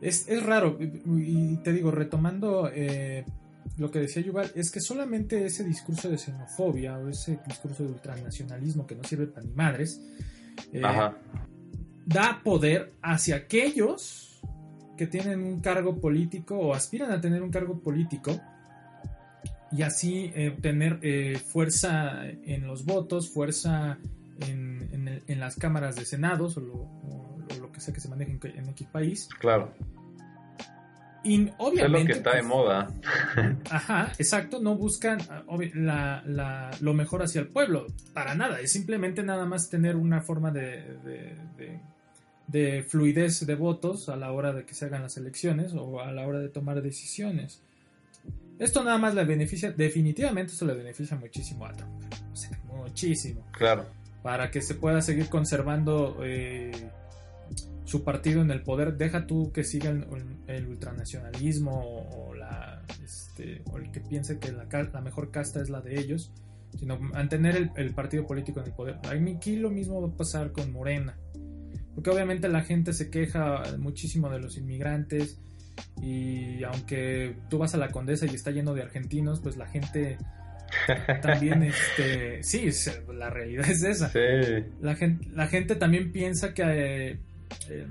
[0.02, 0.78] es, es raro.
[0.80, 3.26] Y te digo, retomando eh,
[3.78, 7.90] lo que decía Yuval, es que solamente ese discurso de xenofobia o ese discurso de
[7.90, 10.02] ultranacionalismo que no sirve para ni madres,
[10.74, 10.82] eh,
[12.06, 14.42] da poder hacia aquellos
[14.98, 18.40] que tienen un cargo político o aspiran a tener un cargo político
[19.72, 21.00] y así eh, tener
[21.40, 23.98] fuerza en los votos, fuerza
[24.42, 28.88] en, en, las cámaras de senados o lo, que sea que se maneje en, X
[28.92, 29.30] país.
[29.40, 29.74] Claro.
[31.24, 31.86] Y obviamente.
[31.86, 32.88] Es lo que está de pues, moda.
[33.72, 38.72] Ajá, exacto, no buscan ah, la- la- lo mejor hacia el pueblo, para nada, es
[38.72, 41.80] simplemente nada más tener una forma de, de- de-
[42.48, 46.12] de fluidez de votos a la hora de que se hagan las elecciones o a
[46.12, 47.60] la hora de tomar decisiones.
[48.60, 51.92] Esto nada más le beneficia, definitivamente esto le beneficia muchísimo a Trump,
[52.32, 53.88] o sea, muchísimo Claro.
[54.26, 56.72] Para que se pueda seguir conservando eh,
[57.84, 58.98] su partido en el poder.
[58.98, 65.02] Deja tú que siga el, ultranacionalismo o, la, este, el que piense que la, la
[65.02, 66.32] mejor casta es la de ellos,
[66.76, 68.98] sino mantener el, el partido político en el poder.
[69.04, 71.16] Aquí lo mismo va a pasar con Morena,
[71.94, 75.40] porque obviamente la gente se queja muchísimo de los inmigrantes.
[76.02, 80.18] Y aunque tú vas a la Condesa y está lleno de argentinos, pues la gente
[81.22, 82.70] también, este, sí,
[83.14, 84.10] la realidad es esa.
[84.10, 84.20] Sí.
[84.82, 87.20] La gente, la gente también piensa que eh,
[87.70, 87.88] eh,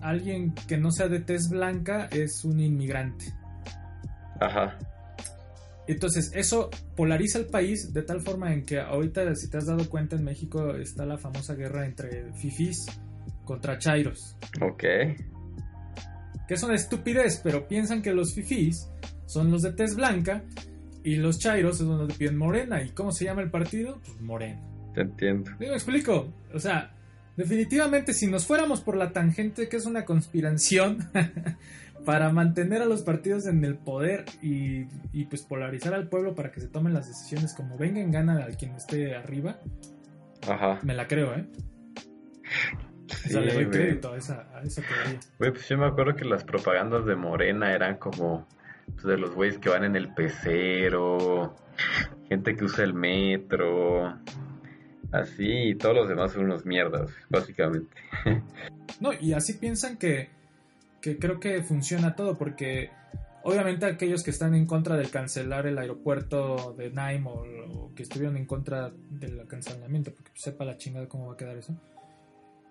[0.00, 3.26] alguien que no sea de tez blanca es un inmigrante.
[4.40, 4.78] Ajá.
[5.86, 9.88] Entonces, eso polariza el país de tal forma en que ahorita, si te has dado
[9.88, 12.86] cuenta, en México está la famosa guerra entre fifís
[13.44, 14.36] contra chairos.
[14.60, 14.82] Ok.
[16.46, 18.90] Que es una estupidez, pero piensan que los fifís
[19.24, 20.44] son los de tez blanca
[21.12, 22.82] y los chairos es donde piden morena.
[22.82, 24.00] ¿Y cómo se llama el partido?
[24.04, 24.60] Pues morena.
[24.94, 25.50] Te entiendo.
[25.58, 26.32] ¿Sí me explico?
[26.52, 26.94] O sea,
[27.36, 31.08] definitivamente si nos fuéramos por la tangente que es una conspiración
[32.04, 36.50] para mantener a los partidos en el poder y, y, pues polarizar al pueblo para
[36.50, 39.58] que se tomen las decisiones como venga en gana al quien esté arriba,
[40.48, 40.78] Ajá.
[40.82, 41.46] me la creo, ¿eh?
[43.10, 45.18] O Sí, sea, le doy crédito a esa, a esa teoría.
[45.38, 48.46] Güey, pues yo me acuerdo que las propagandas de Morena eran como
[49.04, 51.54] de los güeyes que van en el pecero,
[52.28, 54.18] gente que usa el metro,
[55.12, 57.96] así, y todos los demás son unos mierdas, básicamente.
[59.00, 60.30] No, y así piensan que,
[61.00, 62.90] que creo que funciona todo, porque
[63.44, 68.02] obviamente aquellos que están en contra del cancelar el aeropuerto de Naim o, o que
[68.02, 71.78] estuvieron en contra del cancelamiento, porque pues, sepa la chingada cómo va a quedar eso.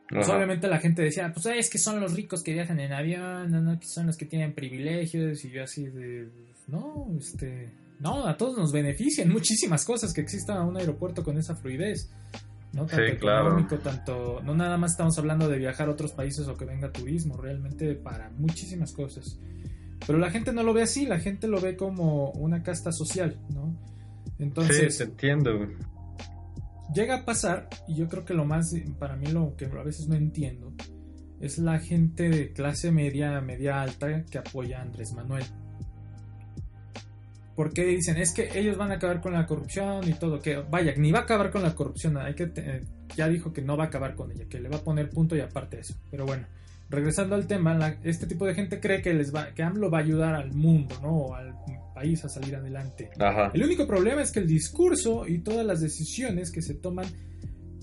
[0.10, 3.52] Pues obviamente la gente decía, pues es que son los ricos que viajan en avión,
[3.52, 6.30] no, no, que son los que tienen privilegios, y yo así de,
[6.68, 11.56] no, este, no, a todos nos benefician muchísimas cosas que exista un aeropuerto con esa
[11.56, 12.10] fluidez,
[12.72, 12.86] ¿no?
[12.86, 13.48] Tanto Sí, claro.
[13.48, 16.92] económico, tanto, no nada más estamos hablando de viajar a otros países o que venga
[16.92, 19.38] turismo, realmente para muchísimas cosas.
[20.06, 23.38] Pero la gente no lo ve así, la gente lo ve como una casta social,
[23.54, 23.76] ¿no?
[24.40, 25.68] Entonces, sí, te entiendo.
[26.94, 30.08] Llega a pasar, y yo creo que lo más, para mí lo que a veces
[30.08, 30.74] no entiendo,
[31.40, 35.46] es la gente de clase media, media alta que apoya a Andrés Manuel.
[37.56, 40.94] Porque dicen, es que ellos van a acabar con la corrupción y todo, que vaya,
[40.96, 42.84] ni va a acabar con la corrupción, hay que
[43.16, 45.36] ya dijo que no va a acabar con ella, que le va a poner punto
[45.36, 45.96] y aparte eso.
[46.12, 46.46] Pero bueno,
[46.90, 49.98] regresando al tema, la- este tipo de gente cree que les va, que AMLO va
[49.98, 51.10] a ayudar al mundo, ¿no?
[51.10, 51.56] O al
[51.98, 53.10] país a salir adelante.
[53.20, 53.52] Ajá.
[53.54, 57.06] El único problema es que el discurso y todas las decisiones que se toman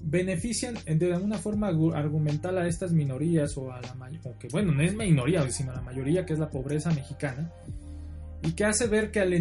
[0.06, 4.72] benefician de alguna forma argu- argumental a estas minorías o a la mayoría, que bueno,
[4.72, 7.50] no es minoría, sino a la mayoría que es la pobreza mexicana
[8.42, 9.32] y que hace ver que al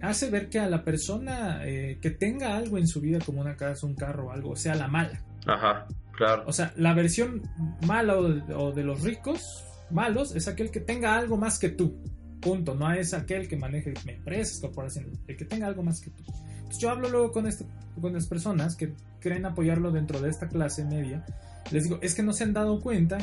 [0.00, 3.54] hace ver que a la persona eh, que tenga algo en su vida como una
[3.56, 5.22] casa, un carro o algo, sea la mala.
[5.46, 5.86] Ajá.
[6.16, 6.42] Claro.
[6.46, 7.42] O sea, la versión
[7.86, 11.68] mala o de, o de los ricos malos es aquel que tenga algo más que
[11.68, 11.96] tú.
[12.40, 12.74] Punto.
[12.74, 15.18] No es aquel que maneje empresas, corporaciones.
[15.26, 16.22] El que tenga algo más que tú.
[16.56, 17.64] Entonces yo hablo luego con, este,
[18.00, 21.24] con las personas que creen apoyarlo dentro de esta clase media.
[21.70, 23.18] Les digo, es que no se han dado cuenta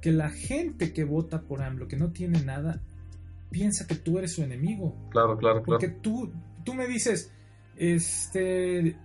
[0.00, 2.80] que la gente que vota por AMLO, que no tiene nada,
[3.50, 4.94] piensa que tú eres su enemigo.
[5.10, 5.80] Claro, claro, claro.
[5.80, 6.32] Porque tú,
[6.64, 7.32] tú me dices,
[7.76, 8.96] este,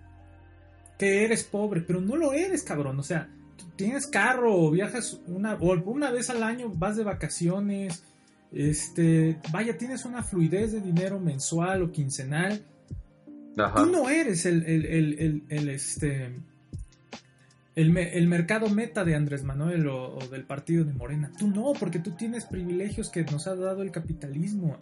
[0.97, 2.99] que eres pobre, pero no lo eres, cabrón.
[2.99, 3.29] O sea,
[3.75, 8.03] tienes carro o viajas una, o una vez al año, vas de vacaciones,
[8.51, 12.65] este, vaya, tienes una fluidez de dinero mensual o quincenal.
[13.57, 13.83] Ajá.
[13.83, 16.35] Tú no eres el, el, el, el, este,
[17.75, 21.31] el, me- el mercado meta de Andrés Manuel o, o del partido de Morena.
[21.37, 24.77] Tú no, porque tú tienes privilegios que nos ha dado el capitalismo.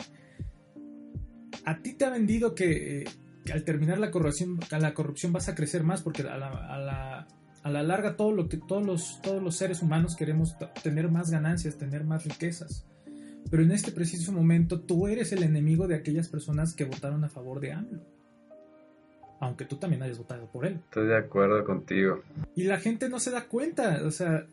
[1.65, 3.05] A ti te ha vendido que, eh,
[3.45, 6.77] que al terminar la corrupción, la corrupción vas a crecer más porque a la, a
[6.79, 7.27] la,
[7.63, 11.29] a la larga todo lo que todos los, todos los seres humanos queremos tener más
[11.29, 12.85] ganancias, tener más riquezas.
[13.49, 17.29] Pero en este preciso momento tú eres el enemigo de aquellas personas que votaron a
[17.29, 18.01] favor de AMLO.
[19.39, 20.81] Aunque tú también hayas votado por él.
[20.85, 22.21] Estoy de acuerdo contigo.
[22.55, 24.01] Y la gente no se da cuenta.
[24.05, 24.49] O sea, eso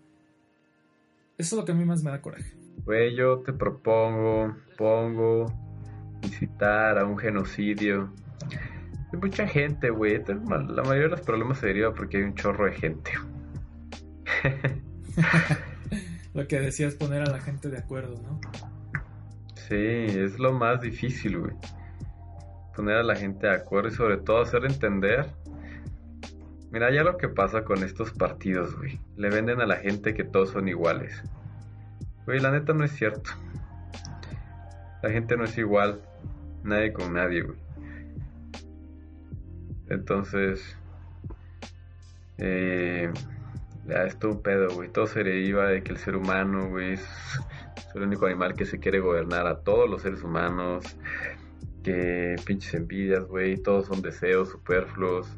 [1.36, 2.52] es lo que a mí más me da coraje.
[2.84, 5.52] Güey, yo te propongo, pongo,
[6.22, 8.12] incitar a un genocidio.
[9.12, 10.22] Hay mucha gente, güey.
[10.24, 13.10] La mayoría de los problemas se deriva porque hay un chorro de gente.
[16.34, 18.40] Lo que decías poner a la gente de acuerdo, ¿no?
[19.68, 21.52] Sí, es lo más difícil, güey.
[22.76, 25.26] Poner a la gente de acuerdo y sobre todo hacer entender.
[26.70, 29.00] Mira ya lo que pasa con estos partidos, güey.
[29.16, 31.20] Le venden a la gente que todos son iguales.
[32.26, 33.30] Güey, la neta no es cierto.
[35.02, 36.00] La gente no es igual.
[36.62, 37.58] Nadie con nadie, güey.
[39.88, 40.76] Entonces...
[42.38, 43.10] Eh,
[43.88, 44.90] ya es un pedo, güey.
[44.90, 47.08] Todo se deriva de que el ser humano, güey, es,
[47.96, 50.84] el único animal que se quiere gobernar a todos los seres humanos.
[51.82, 53.56] Que pinches envidias, güey.
[53.56, 55.28] Todos son deseos superfluos.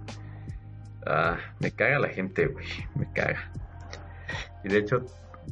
[1.07, 2.67] Ah, me caga la gente, güey.
[2.95, 3.51] Me caga.
[4.65, 5.05] Y de hecho,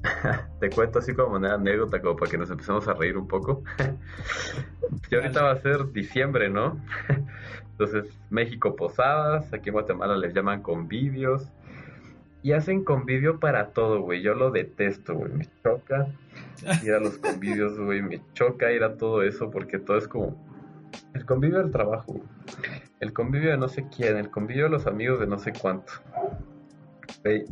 [0.61, 3.62] te cuento así como una anécdota, como para que nos empecemos a reír un poco.
[5.11, 6.80] y ahorita va a ser diciembre, ¿no?
[7.72, 11.46] Entonces, México Posadas, aquí en Guatemala les llaman convivios.
[12.47, 14.22] Y hacen convivio para todo, güey.
[14.22, 15.32] Yo lo detesto, güey.
[15.32, 16.07] Me choca
[16.84, 18.03] ir a los convivios, güey.
[18.03, 20.40] Me choca ir a todo eso porque todo es como...
[21.12, 22.20] El convivio del trabajo,
[23.01, 25.94] El convivio de no sé quién, el convivio de los amigos de no sé cuánto.
[27.24, 27.47] Güey,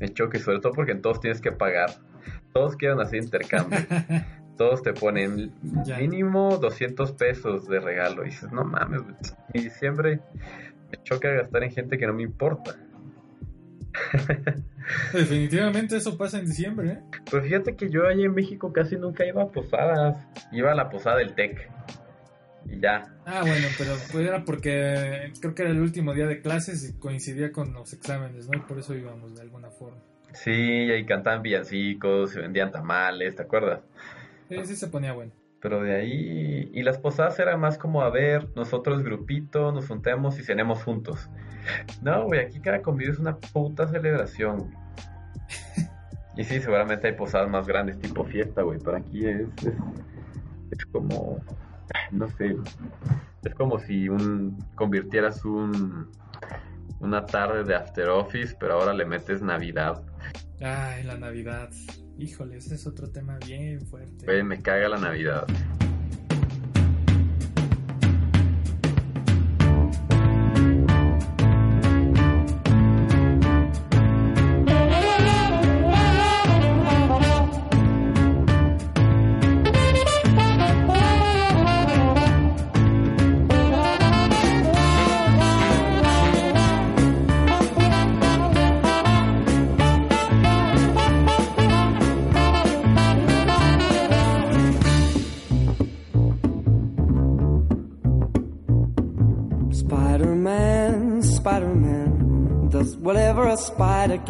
[0.00, 1.90] me choca y sobre todo porque en todos tienes que pagar.
[2.52, 3.78] Todos quieren hacer intercambio.
[4.58, 5.52] todos te ponen
[5.96, 8.24] mínimo 200 pesos de regalo.
[8.24, 9.02] Y dices, no mames,
[9.54, 10.20] en diciembre
[10.90, 12.74] me choca gastar en gente que no me importa.
[15.12, 16.98] Definitivamente eso pasa en diciembre, ¿eh?
[17.30, 20.16] Pues fíjate que yo allá en México casi nunca iba a posadas.
[20.52, 21.70] Iba a la posada del TEC.
[22.66, 23.14] Y ya.
[23.24, 26.98] Ah, bueno, pero pues era porque creo que era el último día de clases y
[26.98, 28.58] coincidía con los exámenes, ¿no?
[28.58, 29.98] Y por eso íbamos de alguna forma.
[30.32, 33.80] Sí, y cantaban villancicos, se vendían tamales, ¿te acuerdas?
[34.48, 35.32] Sí, sí se ponía bueno.
[35.60, 36.70] Pero de ahí.
[36.72, 41.28] Y las posadas era más como a ver, nosotros grupito, nos juntemos y cenemos juntos.
[42.02, 44.72] No, güey, aquí cada convivio es una puta celebración.
[46.36, 48.78] y sí, seguramente hay posadas más grandes, tipo fiesta, güey.
[48.78, 49.48] Pero aquí es,
[50.70, 51.40] es, como.
[52.10, 52.56] No sé.
[53.44, 56.10] Es como si un convirtieras un
[57.00, 60.02] una tarde de after office, pero ahora le metes Navidad.
[60.60, 61.70] Ay, la Navidad.
[62.18, 64.26] Híjole, ese es otro tema bien fuerte.
[64.26, 65.46] Güey, me caga la Navidad.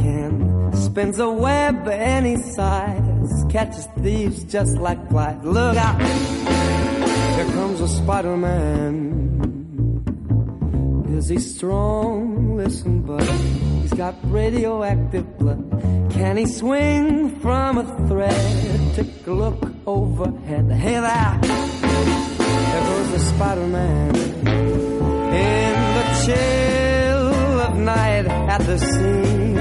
[0.09, 0.77] Spider.
[0.77, 5.39] Spins a web any size, catches thieves just like flies.
[5.43, 6.01] Look out!
[7.37, 9.15] Here comes a Spider-Man.
[11.17, 12.57] Is he strong?
[12.57, 13.23] Listen, bud.
[13.83, 15.65] He's got radioactive blood.
[16.11, 18.95] Can he swing from a thread?
[18.95, 20.71] Take a look overhead.
[20.71, 21.39] Hey there!
[22.71, 24.17] There goes the Spider-Man.
[25.35, 29.58] In the chill of night at the scene of a crime.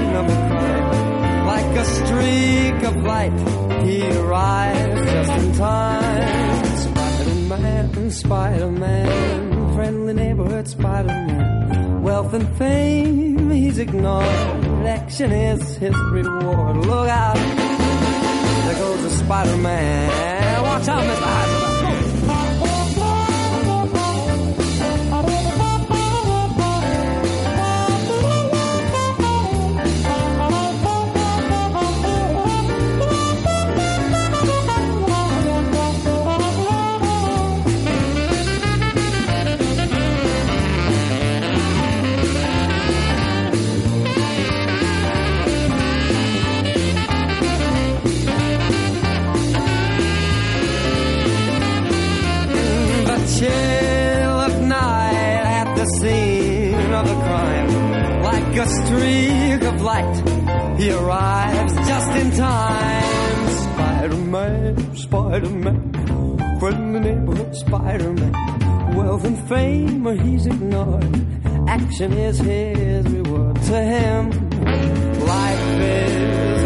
[1.68, 6.64] Like a streak of light, he arrives just in time.
[6.78, 12.02] Spider-Man, Spider-Man, friendly neighborhood Spider-Man.
[12.02, 14.24] Wealth and fame he's ignored.
[14.86, 16.86] Action is his reward.
[16.86, 20.62] Look out, there goes the Spider-Man.
[20.62, 21.22] Watch out, Mr.
[21.22, 21.57] Heisenberg.
[59.62, 60.16] Of light.
[60.78, 63.48] He arrives just in time.
[63.48, 66.58] Spider-Man, Spider-Man,
[66.92, 68.94] the neighborhood Spider-Man.
[68.96, 71.14] Wealth and fame, or he's ignored.
[71.68, 74.30] Action is his reward to him.
[75.20, 76.57] Life is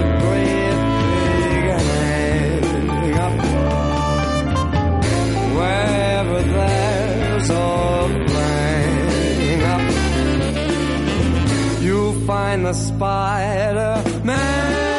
[12.32, 14.92] find the Spider Man.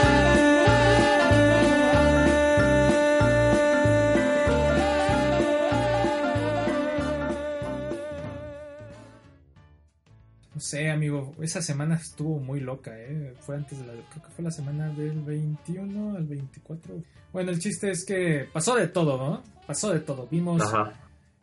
[10.60, 13.36] sé, amigo, esa semana estuvo muy loca, ¿eh?
[13.42, 13.94] Fue antes de la...
[13.94, 16.96] Creo que fue la semana del 21 al 24.
[17.34, 19.44] Bueno, el chiste es que pasó de todo, ¿no?
[19.68, 20.26] Pasó de todo.
[20.32, 20.64] Vimos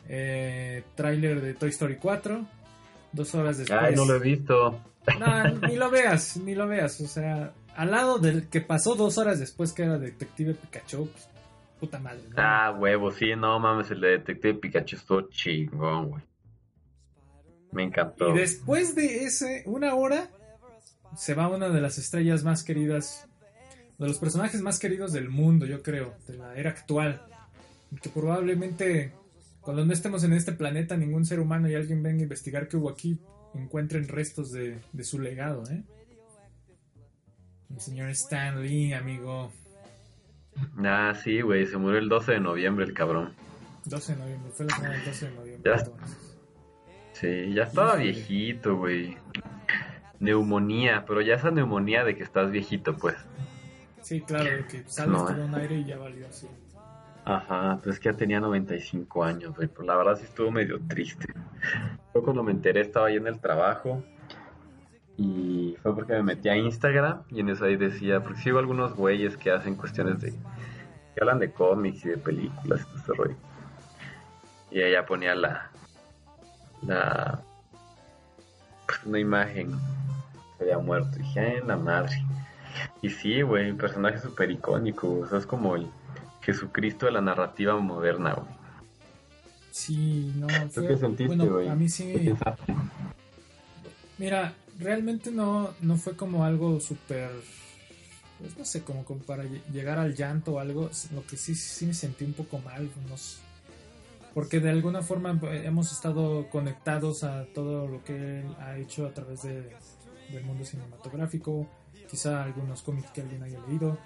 [0.08, 2.46] eh, tráiler de Toy Story 4,
[3.12, 3.78] dos horas después...
[3.80, 4.80] Ay, no lo he visto.
[5.18, 7.00] No, ni lo veas, ni lo veas.
[7.00, 11.28] O sea, al lado del que pasó dos horas después, que era Detective Pikachu, pues,
[11.78, 12.22] puta madre.
[12.36, 16.22] Ah, huevo, sí, no mames, el de Detective Pikachu estuvo chingón, güey.
[17.72, 18.30] Me encantó.
[18.30, 20.28] Y después de ese, una hora,
[21.16, 23.26] se va una de las estrellas más queridas,
[23.98, 27.22] de los personajes más queridos del mundo, yo creo, de la era actual.
[28.02, 29.12] Que probablemente,
[29.60, 32.76] cuando no estemos en este planeta, ningún ser humano y alguien venga a investigar qué
[32.76, 33.18] hubo aquí,
[33.54, 35.82] encuentren restos de, de su legado, ¿eh?
[37.70, 39.52] El señor Stan Lee, amigo.
[40.78, 43.34] Ah, sí, güey, se murió el 12 de noviembre el cabrón.
[43.84, 45.72] 12 de noviembre, fue la semana del 12 de noviembre.
[45.72, 45.84] Ya,
[47.20, 49.18] Sí, ya estaba viejito, güey.
[50.20, 53.14] Neumonía, pero ya esa neumonía de que estás viejito, pues.
[54.00, 56.46] Sí, claro, de que sales no, un aire y ya valió así.
[57.30, 59.68] Ajá, pues es que ya tenía 95 años, güey.
[59.68, 61.32] Pero la verdad sí estuvo medio triste.
[62.12, 64.02] Fue cuando me enteré, estaba ahí en el trabajo.
[65.16, 68.96] Y fue porque me metí a Instagram y en eso ahí decía, porque sigo algunos
[68.96, 70.32] güeyes que hacen cuestiones de.
[70.32, 73.36] que hablan de cómics y de películas y ese rollo.
[74.72, 75.70] Y ella ponía la,
[76.82, 77.42] la
[78.86, 79.78] pues, una imagen
[80.58, 81.10] se había muerto.
[81.14, 82.24] Y dije, en la madre.
[83.02, 85.20] Y sí, güey, un personaje súper icónico.
[85.20, 85.86] O sea, es como el
[86.40, 88.48] Jesucristo de la narrativa moderna, güey.
[89.70, 90.48] Sí, no.
[90.70, 92.34] Fue, qué sentiste, bueno, A mí sí.
[94.18, 97.30] Mira, realmente no, no fue como algo súper.
[98.38, 100.90] Pues no sé, como, como, para llegar al llanto o algo.
[101.14, 102.88] Lo que sí, sí me sentí un poco mal.
[103.08, 103.38] No sé
[104.34, 109.06] porque de alguna forma eh, hemos estado conectados a todo lo que él ha hecho
[109.06, 109.70] a través de,
[110.30, 111.66] del mundo cinematográfico,
[112.08, 113.98] quizá algunos cómics que alguien haya leído,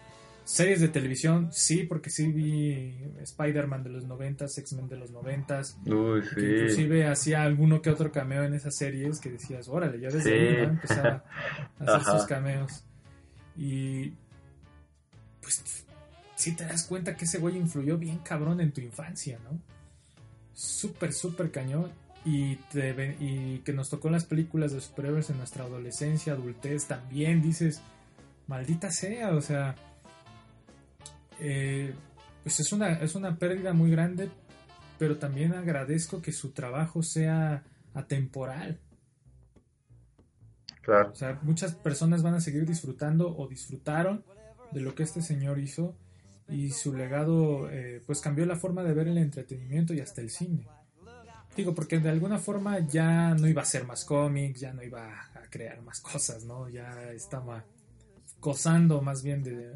[0.44, 5.62] series de televisión, sí, porque sí vi Spider-Man de los 90, X-Men de los 90,
[5.86, 6.40] Uy, sí.
[6.40, 10.56] inclusive hacía alguno que otro cameo en esas series que decías, órale, ya desde ahí
[10.66, 10.72] ¿no?
[10.74, 11.24] empezaba
[11.80, 12.84] a hacer sus cameos.
[13.56, 14.12] Y
[15.40, 15.86] pues
[16.36, 19.58] sí te das cuenta que ese güey influyó bien cabrón en tu infancia, ¿no?
[20.54, 21.90] súper, súper cañón.
[22.26, 26.86] Y, te, y que nos tocó en las películas de superhéroes en nuestra adolescencia, adultez,
[26.86, 27.82] también dices,
[28.46, 29.74] maldita sea, o sea,
[31.40, 31.94] eh,
[32.42, 34.30] pues es una, es una pérdida muy grande,
[34.98, 37.64] pero también agradezco que su trabajo sea
[37.94, 38.80] atemporal.
[40.82, 41.10] Claro.
[41.12, 44.24] O sea, muchas personas van a seguir disfrutando o disfrutaron
[44.72, 45.96] de lo que este señor hizo
[46.48, 50.30] y su legado eh, pues cambió la forma de ver el entretenimiento y hasta el
[50.30, 50.66] cine.
[51.56, 55.08] Digo, porque de alguna forma ya no iba a ser más cómics, ya no iba
[55.34, 56.68] a crear más cosas, ¿no?
[56.68, 57.64] Ya estaba
[58.40, 59.72] gozando más bien de,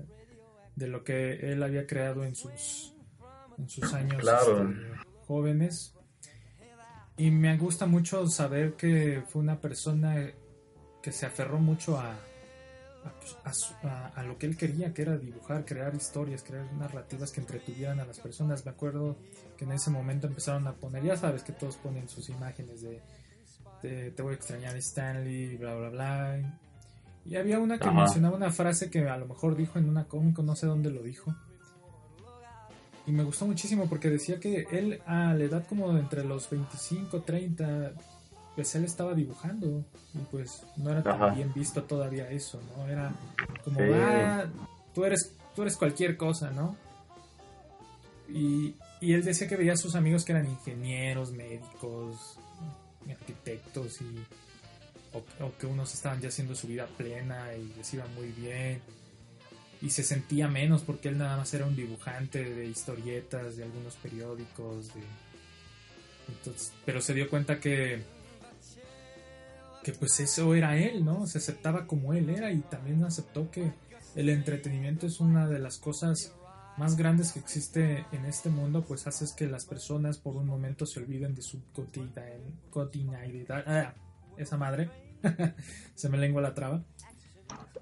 [0.79, 2.95] de lo que él había creado en sus,
[3.59, 5.95] en sus años este, jóvenes.
[7.17, 10.31] Y me gusta mucho saber que fue una persona
[11.03, 12.17] que se aferró mucho a,
[13.03, 17.99] pues, a, lo que él quería, que era dibujar, crear historias, crear narrativas que entretuvieran
[17.99, 18.65] a las personas.
[18.65, 19.17] Me acuerdo
[19.57, 23.03] que en ese momento empezaron a poner, ya sabes que todos ponen sus imágenes de,
[24.13, 26.61] te voy a extrañar Stanley, bla, bla, bla.
[27.29, 30.43] Y había una que mencionaba una frase que a lo mejor dijo en una cómico,
[30.43, 31.35] no sé dónde lo dijo.
[33.07, 37.23] Y me gustó muchísimo porque decía que él a la edad como entre los 25,
[37.23, 37.93] 30,
[38.55, 42.89] pues él estaba dibujando y pues no era tan bien visto todavía eso, ¿no?
[42.89, 43.13] Era
[43.63, 44.47] como, ah,
[44.95, 46.77] tú eres, tú eres cualquier cosa, ¿no?
[48.29, 52.39] Y, y él decía que veía a sus amigos que eran ingenieros, médicos,
[53.11, 54.19] arquitectos y
[55.13, 58.81] o, que unos estaban ya haciendo su vida plena y les iba muy bien
[59.81, 63.95] y se sentía menos porque él nada más era un dibujante de historietas de algunos
[63.97, 65.03] periódicos de
[66.85, 68.03] pero se dio cuenta que
[69.83, 71.27] que pues eso era él, ¿no?
[71.27, 73.73] Se aceptaba como él era y también aceptó que
[74.17, 76.35] el entretenimiento es una de las cosas
[76.77, 80.87] más grandes que existe en este mundo, pues haces que las personas por un momento
[80.87, 81.61] se olviden de su
[82.71, 83.95] cotidianidad.
[84.39, 84.89] Esa madre.
[85.95, 86.85] se me lengua la traba.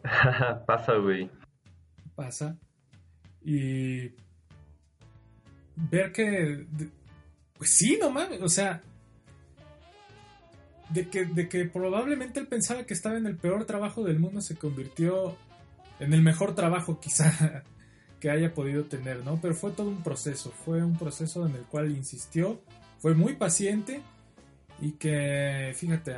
[0.66, 1.30] Pasa, güey.
[2.14, 2.59] Pasa.
[3.42, 4.09] Y
[5.76, 6.66] ver que...
[7.57, 8.82] Pues sí, no mames, o sea,
[10.90, 14.40] de que, de que probablemente él pensaba que estaba en el peor trabajo del mundo,
[14.40, 15.36] se convirtió
[15.98, 17.64] en el mejor trabajo quizá
[18.20, 19.38] que haya podido tener, ¿no?
[19.40, 22.61] Pero fue todo un proceso, fue un proceso en el cual insistió,
[22.98, 24.00] fue muy paciente
[24.80, 26.16] y que, fíjate,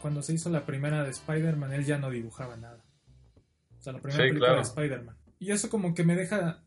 [0.00, 2.82] cuando se hizo la primera de Spider-Man, él ya no dibujaba nada.
[3.78, 5.16] O sea, la primera película de Spider-Man.
[5.38, 6.62] Y eso como que me deja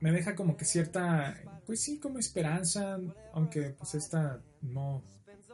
[0.00, 1.36] me deja como que cierta,
[1.66, 2.98] pues sí, como esperanza,
[3.32, 5.02] aunque pues esta no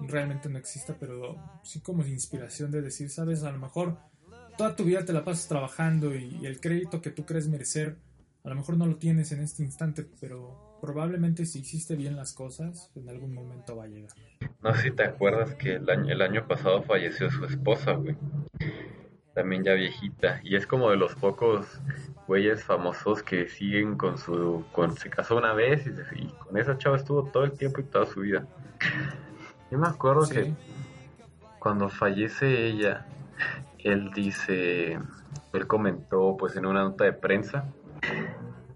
[0.00, 3.98] realmente no exista, pero sí como inspiración de decir, sabes, a lo mejor
[4.56, 7.98] toda tu vida te la pasas trabajando y, el crédito que tú crees merecer,
[8.44, 12.32] a lo mejor no lo tienes en este instante, pero probablemente si hiciste bien las
[12.32, 14.10] cosas, en algún momento va a llegar.
[14.62, 18.16] No sé si te acuerdas que el año, el año pasado falleció su esposa, güey.
[19.34, 20.40] También ya viejita.
[20.44, 21.80] Y es como de los pocos
[22.28, 24.64] güeyes famosos que siguen con su...
[24.72, 28.06] Con, se casó una vez y, con esa chava estuvo todo el tiempo y toda
[28.06, 28.46] su vida.
[29.70, 30.52] Yo me acuerdo que
[31.58, 33.06] cuando fallece ella,
[33.78, 34.98] él dice,
[35.52, 37.64] él comentó pues en una nota de prensa,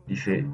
[0.06, 0.46] dice,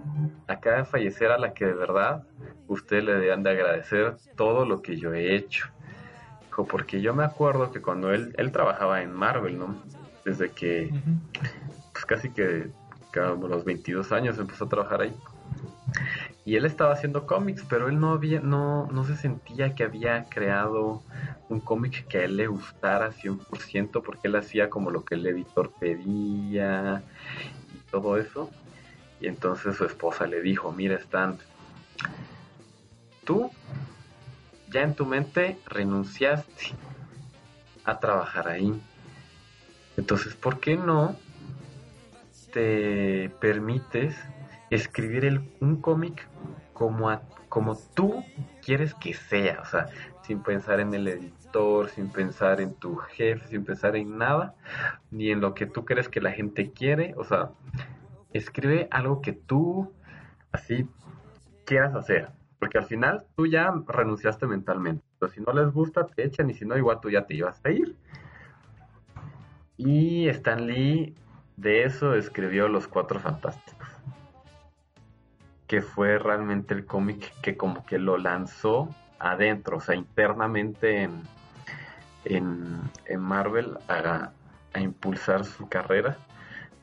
[0.47, 2.24] acaba de fallecer a la que de verdad
[2.69, 5.69] ustedes le deben de agradecer todo lo que yo he hecho.
[6.45, 9.77] Dijo, porque yo me acuerdo que cuando él, él trabajaba en Marvel, ¿no?
[10.25, 10.91] Desde que,
[11.93, 12.71] pues casi que,
[13.15, 15.15] a los 22 años empezó a trabajar ahí
[16.45, 20.25] y él estaba haciendo cómics, pero él no había, no, no se sentía que había
[20.25, 21.03] creado
[21.49, 25.27] un cómic que a él le gustara 100% porque él hacía como lo que el
[25.27, 27.03] editor pedía
[27.73, 28.51] y todo eso.
[29.21, 31.39] Y entonces su esposa le dijo, mira Stan,
[33.25, 33.51] tú
[34.70, 36.75] ya en tu mente renunciaste
[37.85, 38.81] a trabajar ahí.
[39.97, 41.16] Entonces, ¿por qué no
[42.53, 44.16] te permites
[44.70, 46.29] escribir un cómic
[46.73, 48.25] como, como tú
[48.62, 49.89] quieres que sea, o sea,
[50.23, 54.55] sin pensar en el editor, sin pensar en tu jefe, sin pensar en nada,
[55.11, 57.51] ni en lo que tú crees que la gente quiere, o sea,
[58.33, 59.93] escribe algo que tú
[60.53, 60.89] así
[61.66, 62.31] quieras hacer,
[62.63, 66.55] porque al final tú ya renunciaste mentalmente, pero si no les gusta te echan y
[66.55, 67.97] si no igual tú ya te ibas a ir.
[69.77, 71.17] Y Stan Lee
[71.57, 73.89] de eso escribió Los Cuatro Fantásticos
[75.67, 81.21] que fue realmente el cómic que como que lo lanzó adentro, o sea, internamente en,
[82.27, 84.31] en, Marvel a,
[84.79, 86.17] impulsar su carrera.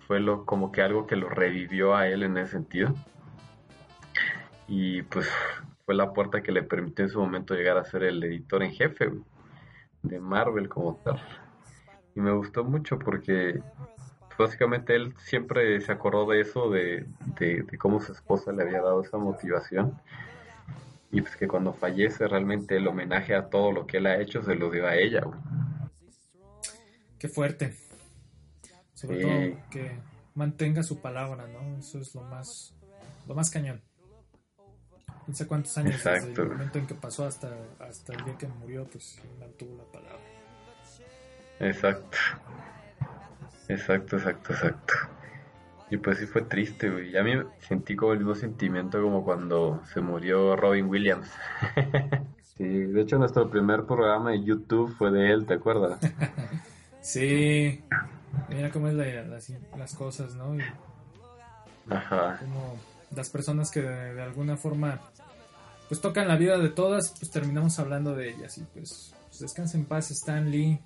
[0.08, 2.94] Fue lo, como que algo que lo revivió a él en ese sentido.
[4.68, 5.30] Y pues
[5.90, 8.70] fue la puerta que le permitió en su momento llegar a ser el editor en
[8.70, 9.10] jefe
[10.04, 11.20] de Marvel como tal.
[12.14, 13.60] Y me gustó mucho porque
[14.38, 17.08] básicamente él siempre se acordó de eso, de,
[17.80, 20.00] cómo su esposa le había dado esa motivación.
[21.12, 24.44] Y pues que cuando fallece realmente el homenaje a todo lo que él ha hecho
[24.44, 25.24] se lo dio a ella.
[27.18, 27.76] Qué fuerte.
[28.94, 30.00] Sobre todo que
[30.36, 31.80] mantenga su palabra, ¿no?
[31.80, 32.76] Eso es lo más,
[33.28, 33.89] lo más cañón.
[35.30, 38.48] No sé cuántos años desde el momento en que pasó hasta, hasta el día que
[38.48, 40.20] murió, pues mantuvo la palabra.
[41.60, 42.18] Exacto.
[43.68, 44.94] Exacto, exacto, exacto.
[45.92, 47.16] Y pues sí fue triste, güey.
[47.16, 51.30] A mí sentí como el mismo sentimiento como cuando se murió Robin Williams.
[52.58, 56.00] sí, de hecho nuestro primer programa de YouTube fue de él, ¿te acuerdas?
[57.02, 57.84] sí.
[58.50, 60.58] Mira cómo es las, cosas, ¿no?
[61.88, 62.40] Ajá.
[62.40, 62.78] Como
[63.16, 65.02] las personas que de, alguna forma
[65.88, 69.78] pues tocan la vida de todas, pues terminamos hablando de ellas y pues, pues descansa
[69.78, 70.80] en paz Stan Lee.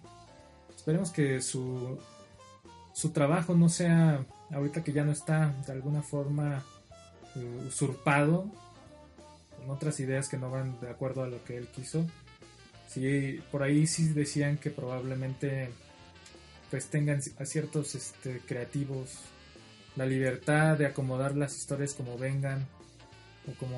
[0.76, 2.00] Esperemos que su
[2.94, 6.64] su trabajo no sea, ahorita que ya no está de alguna forma
[7.36, 8.46] eh, usurpado
[9.58, 12.06] con otras ideas que no van de acuerdo a lo que él quiso.
[12.88, 15.72] Sí, por ahí sí decían que probablemente
[16.70, 19.10] pues tengan a ciertos este, creativos
[19.96, 22.66] la libertad de acomodar las historias como vengan
[23.48, 23.78] o como,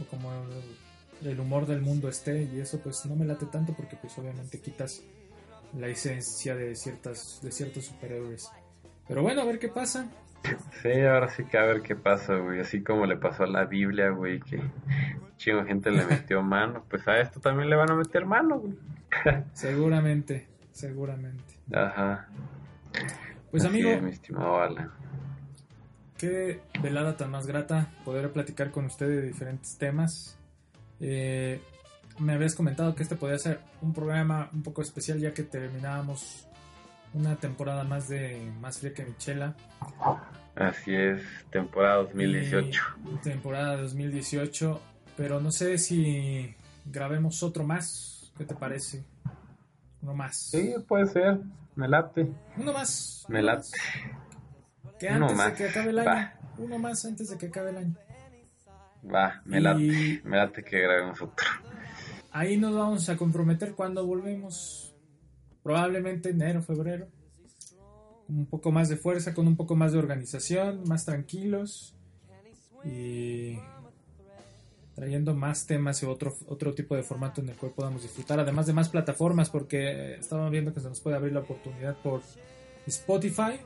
[0.00, 0.32] o como
[1.24, 4.60] el humor del mundo esté y eso pues no me late tanto porque pues obviamente
[4.60, 5.02] quitas
[5.78, 8.50] la esencia de ciertas de ciertos superhéroes.
[9.08, 10.08] Pero bueno, a ver qué pasa.
[10.82, 12.60] Sí, ahora sí que a ver qué pasa, güey.
[12.60, 14.60] Así como le pasó a la Biblia, güey, que
[15.36, 16.84] chingo gente le metió mano.
[16.88, 18.74] Pues a esto también le van a meter mano, güey.
[19.52, 21.54] seguramente, seguramente.
[21.72, 22.28] Ajá.
[23.56, 23.98] Pues amigo.
[24.02, 24.90] mi estimado Alan.
[26.18, 30.38] Qué velada tan más grata poder platicar con usted de diferentes temas.
[31.00, 31.58] Eh,
[32.18, 36.46] me habías comentado que este podía ser un programa un poco especial ya que terminábamos
[37.14, 39.56] una temporada más de Más Fría que Michela.
[40.54, 42.82] Así es, temporada 2018.
[43.22, 44.82] temporada 2018,
[45.16, 46.54] pero no sé si
[46.84, 49.02] grabemos otro más, ¿qué te parece?
[50.02, 50.36] Uno más.
[50.36, 51.40] Sí, puede ser,
[51.76, 52.32] me late.
[52.56, 53.24] Uno más.
[53.28, 53.68] Me late.
[54.98, 56.30] Que antes de que acabe el año.
[56.58, 57.96] Uno más antes de que acabe el año.
[59.14, 61.46] Va, me late, me late que grabemos otro.
[62.32, 64.94] ahí nos vamos a comprometer cuando volvemos.
[65.62, 67.08] Probablemente enero, febrero.
[68.26, 71.94] Con un poco más de fuerza, con un poco más de organización, más tranquilos.
[72.84, 73.58] Y
[74.96, 78.66] trayendo más temas y otro, otro tipo de formato en el cual podamos disfrutar, además
[78.66, 82.22] de más plataformas, porque estamos viendo que se nos puede abrir la oportunidad por
[82.86, 83.60] Spotify.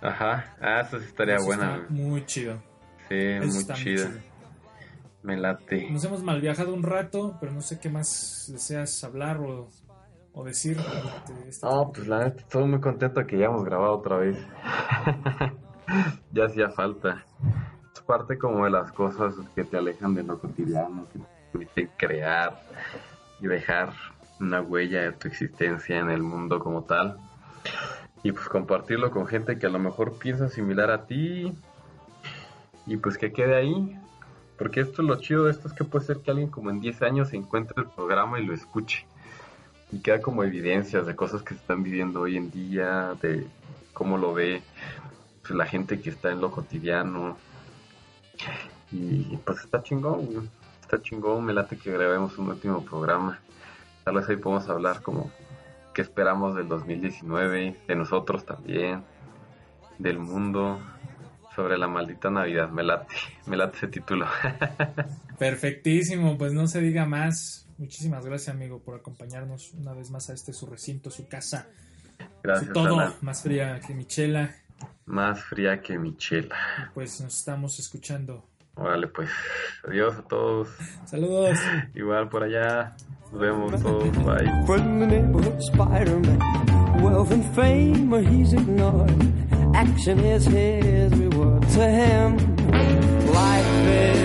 [0.00, 1.76] Ajá, ah, eso sí estaría Eso buena.
[1.76, 2.62] está muy chido.
[3.08, 4.08] Sí, Eso muy está muy chido.
[5.22, 5.90] Me late.
[5.90, 9.68] Nos hemos mal viajado un rato, pero no sé qué más deseas hablar o,
[10.32, 10.76] o decir.
[10.76, 14.38] de este No, pues la neta, estoy muy contento que ya hemos grabado otra vez.
[16.32, 17.24] ya hacía falta.
[18.06, 21.90] Es parte como de las cosas que te alejan de lo cotidiano, que te permiten
[21.96, 22.62] crear
[23.40, 23.92] y dejar
[24.38, 27.18] una huella de tu existencia en el mundo como tal.
[28.22, 31.52] Y pues compartirlo con gente que a lo mejor piensa similar a ti.
[32.86, 33.98] Y pues que quede ahí.
[34.56, 37.02] Porque esto lo chido de esto es que puede ser que alguien como en 10
[37.02, 39.04] años se encuentre el programa y lo escuche
[39.90, 43.46] y queda como evidencias de cosas que se están viviendo hoy en día, de
[43.92, 44.62] cómo lo ve
[45.42, 47.36] pues, la gente que está en lo cotidiano.
[48.92, 50.48] Y pues está chingón, güey.
[50.80, 53.38] está chingón, me late que grabemos un último programa.
[54.04, 55.30] Tal vez ahí podemos hablar como
[55.92, 59.02] qué esperamos del 2019, de nosotros también,
[59.98, 60.78] del mundo,
[61.56, 63.14] sobre la maldita Navidad, me late,
[63.46, 64.26] me late ese título.
[65.38, 67.66] Perfectísimo, pues no se diga más.
[67.78, 71.68] Muchísimas gracias, amigo, por acompañarnos una vez más a este su recinto, su casa,
[72.42, 74.54] Gracias, su todo, más fría que Michela.
[75.06, 76.56] Más fría que mi chela.
[76.78, 78.44] Y pues nos estamos escuchando.
[78.76, 79.30] Órale, pues.
[79.88, 80.68] Adiós a todos.
[81.06, 81.58] Saludos.
[81.94, 82.94] Igual por allá.
[83.32, 84.10] Nos vemos todos.
[84.24, 84.64] Bye.
[84.66, 89.10] From the neighborhood Spider-Man, wealth and fame, he's ignored.
[89.74, 92.36] Action is his reward to him.
[93.32, 94.15] Life is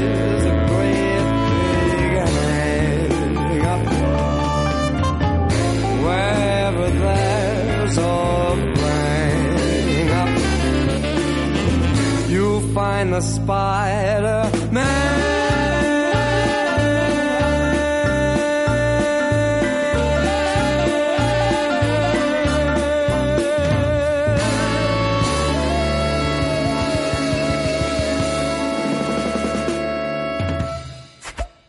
[12.73, 14.81] find the Spider-Man.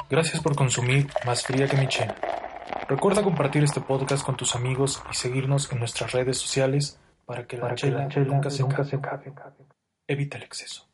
[0.08, 2.14] Gracias por consumir Más Fría que Michelle.
[2.86, 7.56] Recuerda compartir este podcast con tus amigos y seguirnos en nuestras redes sociales para que
[7.56, 9.32] la, chela, nunca, se, acabe.
[10.06, 10.91] Evita el exceso.